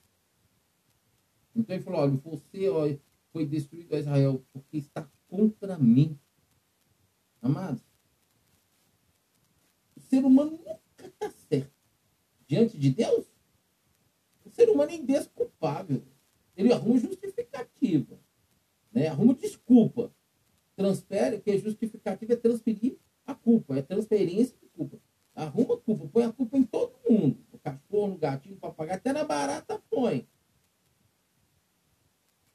Então 1.55 1.75
ele 1.75 1.83
falou: 1.83 2.01
olha, 2.01 2.11
você 2.17 2.69
ó, 2.69 2.87
foi 3.31 3.45
destruído 3.45 3.95
a 3.95 3.99
Israel 3.99 4.45
porque 4.53 4.77
está 4.77 5.09
contra 5.27 5.77
mim. 5.77 6.19
Amados, 7.41 7.81
o 9.95 9.99
ser 10.01 10.23
humano 10.23 10.51
nunca 10.51 10.79
está 11.07 11.31
certo. 11.31 11.73
Diante 12.47 12.77
de 12.77 12.89
Deus, 12.91 13.25
O 14.45 14.49
ser 14.49 14.69
humano 14.69 14.91
é 14.91 14.95
indesculpável. 14.95 16.03
Ele 16.55 16.73
arruma 16.73 16.99
justificativa, 16.99 18.19
né? 18.91 19.07
arruma 19.07 19.33
desculpa. 19.33 20.13
Transfere, 20.75 21.39
que 21.39 21.51
é 21.51 21.57
justificativa 21.57 22.33
é 22.33 22.35
transferir 22.35 22.97
a 23.25 23.35
culpa, 23.35 23.77
é 23.77 23.81
transferência 23.81 24.55
de 24.61 24.67
culpa. 24.69 24.99
Arruma 25.35 25.77
culpa, 25.77 26.07
põe 26.07 26.23
a 26.23 26.31
culpa 26.31 26.57
em 26.57 26.63
todo 26.63 26.93
mundo. 27.09 27.37
O 27.51 27.57
cachorro, 27.57 28.07
no 28.07 28.17
gatinho, 28.17 28.55
no 28.55 28.61
papagaio, 28.61 28.97
até 28.97 29.13
na 29.13 29.23
barata 29.23 29.81
põe. 29.89 30.27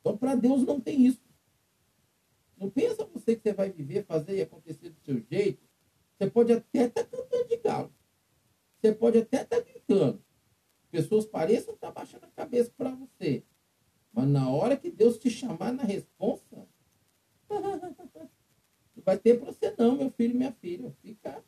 Então, 0.00 0.16
para 0.16 0.34
Deus 0.34 0.62
não 0.62 0.80
tem 0.80 1.06
isso. 1.06 1.20
Não 2.56 2.70
pensa 2.70 3.04
você 3.04 3.36
que 3.36 3.42
você 3.42 3.52
vai 3.52 3.70
viver, 3.70 4.04
fazer 4.04 4.36
e 4.36 4.42
acontecer 4.42 4.90
do 4.90 5.00
seu 5.00 5.20
jeito. 5.20 5.62
Você 6.16 6.30
pode 6.30 6.52
até 6.52 6.84
estar 6.84 7.04
tá 7.04 7.16
cantando 7.16 7.48
de 7.48 7.56
galo. 7.58 7.92
Você 8.80 8.92
pode 8.92 9.18
até 9.18 9.42
estar 9.42 9.56
tá 9.56 9.62
gritando. 9.62 10.22
Pessoas 10.90 11.26
pareçam 11.26 11.74
estar 11.74 11.88
tá 11.88 11.92
baixando 11.92 12.24
a 12.24 12.30
cabeça 12.30 12.72
para 12.76 12.90
você. 12.90 13.42
Mas 14.12 14.28
na 14.28 14.48
hora 14.50 14.76
que 14.76 14.90
Deus 14.90 15.18
te 15.18 15.28
chamar 15.28 15.72
na 15.72 15.82
resposta, 15.82 16.66
não 17.60 17.96
vai 19.06 19.16
ter 19.16 19.38
para 19.38 19.52
você 19.52 19.72
não, 19.78 19.96
meu 19.96 20.10
filho 20.10 20.34
e 20.34 20.36
minha 20.36 20.52
filha. 20.52 20.92
Fica, 21.00 21.44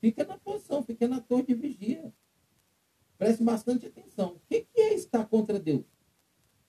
fica 0.00 0.24
na 0.24 0.38
posição, 0.38 0.82
fica 0.82 1.06
na 1.06 1.20
torre 1.20 1.42
de 1.42 1.54
vigia. 1.54 2.12
Preste 3.18 3.44
bastante 3.44 3.86
atenção. 3.86 4.36
O 4.36 4.40
que 4.48 4.66
é 4.74 4.94
estar 4.94 5.26
contra 5.26 5.60
Deus? 5.60 5.84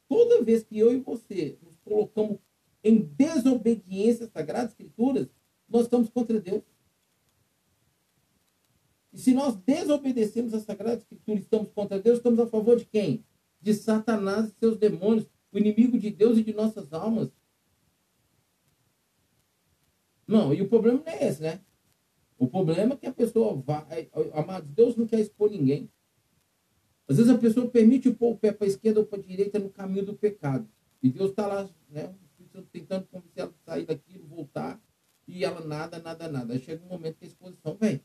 Toda 0.07 0.43
vez 0.43 0.63
que 0.63 0.77
eu 0.77 0.93
e 0.93 0.99
você 0.99 1.57
nos 1.63 1.77
colocamos 1.79 2.39
em 2.83 2.99
desobediência 2.99 4.25
às 4.25 4.31
Sagradas 4.33 4.71
Escrituras, 4.71 5.29
nós 5.67 5.83
estamos 5.83 6.09
contra 6.09 6.39
Deus. 6.39 6.61
E 9.13 9.17
se 9.17 9.33
nós 9.33 9.55
desobedecemos 9.55 10.53
às 10.53 10.63
Sagradas 10.63 11.03
Escrituras 11.03 11.43
estamos 11.43 11.71
contra 11.71 11.99
Deus, 11.99 12.17
estamos 12.17 12.39
a 12.39 12.47
favor 12.47 12.77
de 12.77 12.85
quem? 12.85 13.25
De 13.61 13.73
Satanás 13.73 14.49
e 14.49 14.59
seus 14.59 14.77
demônios, 14.77 15.25
o 15.53 15.57
inimigo 15.57 15.97
de 15.97 16.11
Deus 16.11 16.37
e 16.37 16.43
de 16.43 16.53
nossas 16.53 16.91
almas. 16.91 17.31
Não, 20.27 20.53
e 20.53 20.61
o 20.61 20.69
problema 20.69 21.01
não 21.05 21.11
é 21.11 21.27
esse, 21.27 21.41
né? 21.41 21.61
O 22.37 22.47
problema 22.47 22.93
é 22.93 22.97
que 22.97 23.07
a 23.07 23.13
pessoa 23.13 23.55
vai. 23.55 24.09
Amado, 24.33 24.67
Deus 24.67 24.95
não 24.95 25.05
quer 25.05 25.19
expor 25.19 25.49
ninguém. 25.49 25.89
Às 27.07 27.17
vezes 27.17 27.31
a 27.31 27.37
pessoa 27.37 27.69
permite 27.69 28.11
pôr 28.11 28.31
o 28.31 28.37
pé 28.37 28.51
para 28.51 28.65
a 28.65 28.69
esquerda 28.69 28.99
ou 28.99 29.05
para 29.05 29.19
a 29.19 29.21
direita 29.21 29.59
no 29.59 29.69
caminho 29.69 30.05
do 30.05 30.13
pecado. 30.13 30.67
E 31.01 31.09
Deus 31.09 31.31
está 31.31 31.47
lá, 31.47 31.69
né? 31.89 32.13
Tentando 32.71 33.07
convencer 33.07 33.43
ela 33.43 33.51
de 33.51 33.59
sair 33.59 33.85
daquilo, 33.85 34.25
voltar. 34.27 34.81
E 35.27 35.43
ela 35.43 35.65
nada, 35.65 35.99
nada, 35.99 36.27
nada. 36.27 36.53
Aí 36.53 36.59
chega 36.59 36.83
um 36.83 36.89
momento 36.89 37.17
que 37.17 37.25
a 37.25 37.27
exposição 37.27 37.77
vem. 37.79 38.01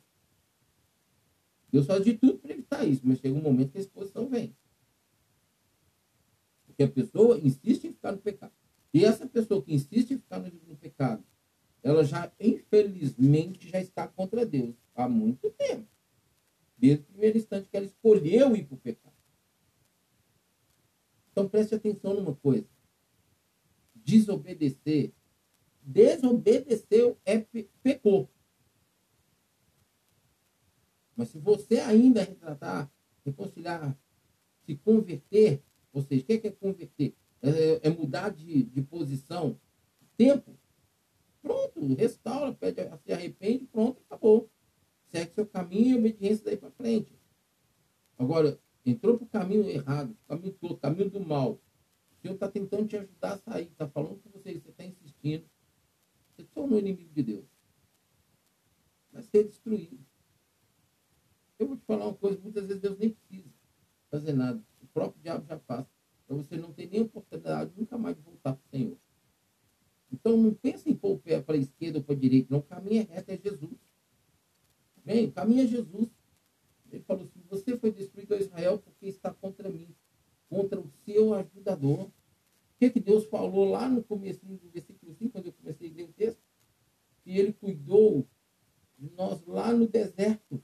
Deus 1.70 1.86
faz 1.86 2.04
de 2.04 2.14
tudo 2.14 2.38
para 2.38 2.52
evitar 2.52 2.84
isso, 2.84 3.02
mas 3.04 3.18
chega 3.18 3.36
um 3.36 3.42
momento 3.42 3.72
que 3.72 3.78
a 3.78 3.80
exposição 3.80 4.28
vem. 4.28 4.56
Porque 6.66 6.82
a 6.82 6.88
pessoa 6.88 7.38
insiste 7.38 7.86
em 7.86 7.92
ficar 7.92 8.12
no 8.12 8.18
pecado. 8.18 8.52
E 8.92 9.04
essa 9.04 9.26
pessoa 9.26 9.62
que 9.62 9.74
insiste 9.74 10.12
em 10.12 10.18
ficar 10.18 10.38
no, 10.38 10.50
no 10.66 10.76
pecado, 10.76 11.22
ela 11.82 12.04
já, 12.04 12.30
infelizmente, 12.40 13.68
já 13.68 13.80
está 13.80 14.06
contra 14.06 14.44
Deus 14.44 14.74
há 14.94 15.08
muito 15.08 15.50
tempo. 15.50 15.86
Desde 16.76 17.02
o 17.02 17.06
primeiro 17.06 17.38
instante 17.38 17.68
que 17.68 17.76
ela 17.76 17.86
escolheu 17.86 18.54
ir 18.56 18.64
para 18.64 18.74
o 18.74 18.78
pecado. 18.78 19.14
Então 21.32 21.48
preste 21.48 21.74
atenção 21.74 22.14
numa 22.14 22.34
coisa. 22.34 22.66
Desobedecer. 23.94 25.12
Desobedeceu 25.82 27.16
é 27.24 27.38
pe 27.38 27.70
pecou. 27.82 28.28
Mas 31.16 31.28
se 31.28 31.38
você 31.38 31.80
ainda 31.80 32.22
retratar, 32.22 32.90
reconciliar, 33.24 33.96
se 34.64 34.76
converter, 34.76 35.62
ou 35.92 36.02
seja, 36.02 36.22
o 36.22 36.26
que 36.26 36.32
é, 36.32 36.46
é 36.48 36.50
converter? 36.50 37.14
É, 37.40 37.88
é 37.88 37.90
mudar 37.90 38.30
de, 38.30 38.64
de 38.64 38.82
posição, 38.82 39.58
tempo. 40.16 40.57
Pronto, 41.42 41.94
restaura, 41.94 42.52
pede, 42.52 42.82
se 43.04 43.12
arrepende, 43.12 43.66
pronto, 43.66 44.02
acabou 44.08 44.50
segue 45.08 45.32
seu 45.34 45.46
caminho 45.46 45.96
e 45.96 45.98
obediência 45.98 46.44
daí 46.44 46.56
para 46.56 46.70
frente. 46.70 47.12
Agora, 48.18 48.58
entrou 48.84 49.16
para 49.16 49.24
o 49.24 49.28
caminho 49.28 49.68
errado, 49.68 50.16
caminho 50.26 50.52
todo, 50.60 50.76
caminho 50.76 51.10
do 51.10 51.20
mal. 51.20 51.52
O 51.52 52.20
Senhor 52.20 52.34
está 52.34 52.48
tentando 52.48 52.86
te 52.86 52.96
ajudar 52.96 53.34
a 53.34 53.38
sair, 53.38 53.68
está 53.68 53.88
falando 53.88 54.20
com 54.22 54.30
você, 54.30 54.54
você 54.54 54.70
está 54.70 54.84
insistindo. 54.84 55.44
Você 56.30 56.42
se 56.42 56.48
tornou 56.48 56.78
inimigo 56.78 57.12
de 57.14 57.22
Deus. 57.22 57.44
Vai 59.12 59.22
ser 59.22 59.44
destruído. 59.44 59.98
Eu 61.58 61.68
vou 61.68 61.76
te 61.76 61.84
falar 61.84 62.06
uma 62.06 62.14
coisa, 62.14 62.38
muitas 62.40 62.66
vezes 62.66 62.82
Deus 62.82 62.98
nem 62.98 63.10
precisa 63.10 63.48
fazer 64.10 64.32
nada. 64.32 64.62
O 64.82 64.86
próprio 64.86 65.20
diabo 65.22 65.46
já 65.46 65.58
faz. 65.60 65.86
Para 66.26 66.36
você 66.36 66.56
não 66.56 66.72
ter 66.72 66.88
nem 66.90 67.00
oportunidade 67.00 67.72
nunca 67.76 67.96
mais 67.96 68.14
de 68.14 68.22
voltar 68.22 68.54
para 68.54 68.66
o 68.66 68.70
Senhor. 68.70 68.96
Então 70.12 70.36
não 70.36 70.54
pense 70.54 70.88
em 70.88 70.94
pôr 70.94 71.12
o 71.12 71.18
pé 71.18 71.40
para 71.40 71.54
a 71.54 71.58
esquerda 71.58 71.98
ou 71.98 72.04
para 72.04 72.14
a 72.14 72.18
direita, 72.18 72.48
não. 72.50 72.60
O 72.60 72.62
caminho 72.62 73.02
é 73.02 73.14
reto, 73.14 73.30
é 73.30 73.36
Jesus. 73.36 73.78
Bem, 75.04 75.26
o 75.26 75.32
caminho 75.32 75.62
é 75.62 75.66
Jesus. 75.66 76.08
Ele 76.90 77.02
falou 77.02 77.24
assim: 77.24 77.42
você 77.48 77.76
foi 77.76 77.92
destruído 77.92 78.34
a 78.34 78.38
Israel 78.38 78.78
porque 78.78 79.06
está 79.06 79.32
contra 79.32 79.68
mim, 79.68 79.94
contra 80.48 80.80
o 80.80 80.90
seu 81.04 81.34
ajudador. 81.34 82.06
O 82.06 82.12
que, 82.78 82.90
que 82.90 83.00
Deus 83.00 83.26
falou 83.26 83.70
lá 83.70 83.88
no 83.88 84.02
começo 84.04 84.44
do 84.46 84.70
versículo 84.70 85.12
5, 85.12 85.32
quando 85.32 85.46
eu 85.46 85.52
comecei 85.52 85.90
a 85.90 85.94
ler 85.94 86.04
o 86.04 86.12
texto? 86.12 86.40
Que 87.24 87.36
ele 87.36 87.52
cuidou 87.52 88.26
de 88.96 89.10
nós 89.10 89.44
lá 89.46 89.72
no 89.72 89.86
deserto. 89.86 90.62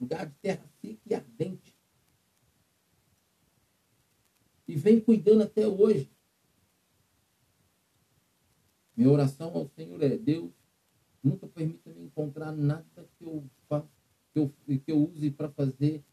Lugar 0.00 0.26
de 0.26 0.34
terra 0.36 0.64
seca 0.80 1.00
e 1.04 1.14
ardente. 1.14 1.76
E 4.66 4.76
vem 4.76 5.00
cuidando 5.00 5.42
até 5.42 5.66
hoje. 5.66 6.10
Minha 8.98 9.10
oração 9.10 9.54
ao 9.54 9.68
Senhor 9.68 10.02
é: 10.02 10.18
Deus, 10.18 10.52
Nunca 11.22 11.46
permita-me 11.48 12.04
encontrar 12.04 12.52
nada 12.52 13.08
que 13.18 13.24
eu 13.24 13.44
faça, 13.68 13.88
que 14.32 14.38
eu, 14.38 14.52
que 14.78 14.92
eu 14.92 15.10
use 15.10 15.30
para 15.30 15.48
fazer 15.50 16.04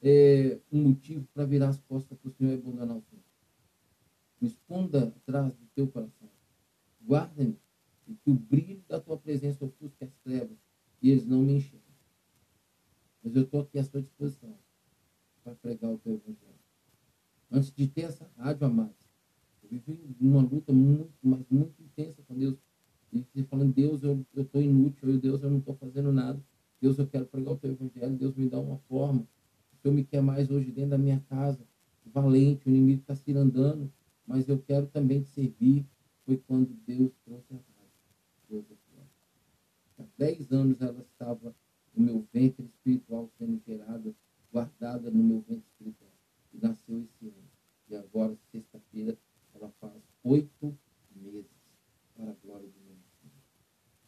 é, 0.00 0.58
um 0.70 0.82
motivo 0.82 1.26
para 1.34 1.44
virar 1.44 1.68
as 1.68 1.80
costas 1.80 2.16
para 2.16 2.28
o 2.28 2.32
Senhor 2.32 2.52
e 2.52 2.54
abandonar 2.54 2.96
o 2.96 3.02
Senhor. 3.02 3.24
Me 4.40 4.48
esconda 4.48 5.08
atrás 5.08 5.52
do 5.54 5.66
teu 5.74 5.88
coração. 5.88 6.28
Guarda-me 7.04 7.58
e 8.06 8.14
que 8.14 8.30
o 8.30 8.34
brilho 8.34 8.82
da 8.88 9.00
tua 9.00 9.18
presença 9.18 9.64
ofusque 9.64 10.04
as 10.04 10.14
trevas 10.24 10.58
e 11.00 11.10
eles 11.10 11.26
não 11.26 11.42
me 11.42 11.54
enxergam. 11.54 11.80
Mas 13.22 13.34
eu 13.34 13.42
estou 13.42 13.60
aqui 13.60 13.78
à 13.78 13.84
sua 13.84 14.00
disposição 14.00 14.56
para 15.42 15.54
pregar 15.56 15.90
o 15.90 15.98
teu 15.98 16.14
evangelho. 16.14 16.52
Antes 17.50 17.72
de 17.74 17.86
ter 17.88 18.02
essa 18.02 18.30
rádio, 18.36 18.66
amados, 18.66 18.96
eu 18.96 19.01
vivi 19.78 20.16
uma 20.20 20.42
luta 20.42 20.72
muito, 20.72 21.12
mas 21.22 21.44
muito 21.50 21.80
intensa 21.82 22.22
com 22.26 22.34
Deus 22.34 22.58
e 23.34 23.42
falando, 23.44 23.74
Deus, 23.74 24.02
eu 24.02 24.24
estou 24.34 24.62
inútil, 24.62 25.10
eu, 25.10 25.18
Deus, 25.18 25.42
eu 25.42 25.50
não 25.50 25.58
estou 25.58 25.74
fazendo 25.74 26.10
nada. 26.10 26.42
Deus, 26.80 26.98
eu 26.98 27.06
quero 27.06 27.26
pregar 27.26 27.52
o 27.52 27.58
teu 27.58 27.70
evangelho, 27.70 28.16
Deus 28.16 28.34
me 28.34 28.48
dá 28.48 28.58
uma 28.58 28.78
forma. 28.88 29.28
O 29.72 29.76
Senhor 29.76 29.94
me 29.94 30.04
quer 30.04 30.22
mais 30.22 30.50
hoje 30.50 30.72
dentro 30.72 30.90
da 30.90 30.98
minha 30.98 31.20
casa, 31.28 31.60
valente, 32.06 32.66
o 32.66 32.70
inimigo 32.70 33.02
está 33.02 33.14
se 33.14 33.32
andando, 33.32 33.92
mas 34.26 34.48
eu 34.48 34.58
quero 34.58 34.86
também 34.86 35.22
te 35.22 35.28
servir. 35.28 35.86
Foi 36.24 36.36
quando 36.36 36.72
Deus 36.86 37.12
trouxe 37.24 37.52
a 37.52 37.58
paz. 37.58 38.72
Há 39.98 40.04
dez 40.16 40.50
anos 40.52 40.80
ela 40.80 41.00
estava 41.00 41.54
no 41.94 42.04
meu 42.04 42.26
ventre 42.32 42.64
espiritual 42.64 43.28
sendo 43.38 43.60
gerada, 43.66 44.14
guardada 44.50 45.10
no 45.10 45.22
meu 45.22 45.40
ventre 45.40 45.64
espiritual. 45.72 46.12
E 46.54 46.58
nasceu 46.58 47.02
esse 47.02 47.26
ano. 47.26 47.50
E 47.88 47.96
agora, 47.96 48.36
sexta-feira, 48.50 49.18
ela 49.62 49.70
faz 49.80 50.02
oito 50.24 50.76
meses 51.14 51.46
para 52.14 52.30
a 52.30 52.34
glória 52.34 52.68
de 52.68 52.82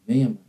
Venha 0.07 0.29
mais. 0.29 0.45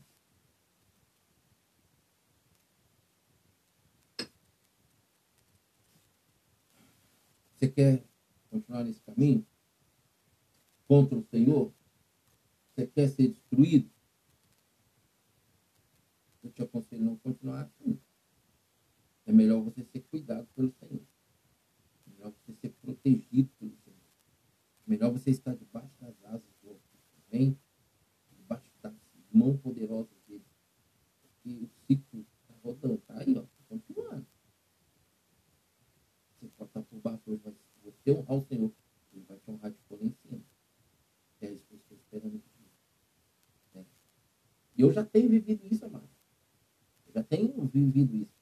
Você 7.53 7.67
quer 7.69 8.05
continuar 8.49 8.83
nesse 8.83 8.99
caminho? 8.99 9.45
Contra 10.87 11.17
o 11.17 11.23
Senhor? 11.23 11.73
Você 12.73 12.85
quer 12.85 13.07
ser 13.07 13.29
destruído? 13.29 13.89
Eu 16.43 16.51
te 16.51 16.61
aconselho 16.61 17.05
não 17.05 17.15
continuar 17.15 17.61
assim. 17.61 17.97
É 19.25 19.31
melhor 19.31 19.61
você 19.61 19.83
ser 19.85 20.01
cuidado 20.01 20.47
pelo 20.53 20.69
Senhor. 20.69 21.01
É 22.05 22.11
melhor 22.11 22.31
você 22.31 22.53
ser 22.59 22.69
protegido 22.81 23.49
pelo 23.57 23.71
Senhor. 23.77 23.84
Melhor 24.85 25.11
você 25.11 25.31
estar 25.31 25.55
debaixo 25.55 25.93
das 25.99 26.23
asas 26.25 26.53
do 26.61 26.69
outro. 26.69 26.83
Amém? 27.31 27.57
mão 29.35 29.57
poderosa 29.57 30.09
dele. 30.27 30.45
E 31.43 31.53
o 31.57 31.69
ciclo 31.85 32.25
está 32.41 32.53
rodando, 32.63 32.95
está 32.95 33.19
aí, 33.19 33.37
ó, 33.37 33.41
tá 33.41 33.63
continuando. 33.67 34.25
Você 36.39 36.47
pode 36.57 36.69
estar 36.69 36.81
por 36.81 36.99
baixo 37.01 37.21
hoje, 37.27 37.41
mas 37.43 37.53
se 37.53 37.79
você 37.83 38.11
honrar 38.11 38.37
o 38.37 38.41
Senhor, 38.41 38.71
ele 39.13 39.25
vai 39.27 39.37
te 39.37 39.51
honrar 39.51 39.71
de 39.71 39.77
por 39.89 40.01
em 40.01 40.09
cima. 40.09 40.41
É 41.41 41.51
isso 41.51 41.65
que 41.67 41.73
eu 41.73 41.77
estou 41.77 41.97
esperando. 41.97 42.41
É. 43.75 43.83
E 44.77 44.81
eu 44.81 44.91
já 44.91 45.03
tenho 45.03 45.29
vivido 45.29 45.67
isso, 45.67 45.85
amado. 45.85 46.09
Eu 47.05 47.13
já 47.13 47.23
tenho 47.23 47.61
vivido 47.67 48.15
isso. 48.15 48.33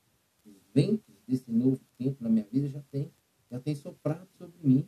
Os 0.45 0.61
ventos 0.73 1.15
desse 1.27 1.51
novo 1.51 1.81
tempo 1.97 2.23
na 2.23 2.29
minha 2.29 2.47
soprado 3.75 4.29
sobre 4.37 4.57
mim. 4.63 4.87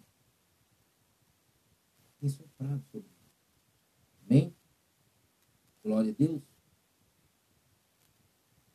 Tem 2.19 2.30
soprado 2.30 2.84
sobre 2.91 3.08
mim. 3.10 3.30
Amém? 4.25 4.56
Glória 5.84 6.12
a 6.12 6.15
Deus. 6.15 6.55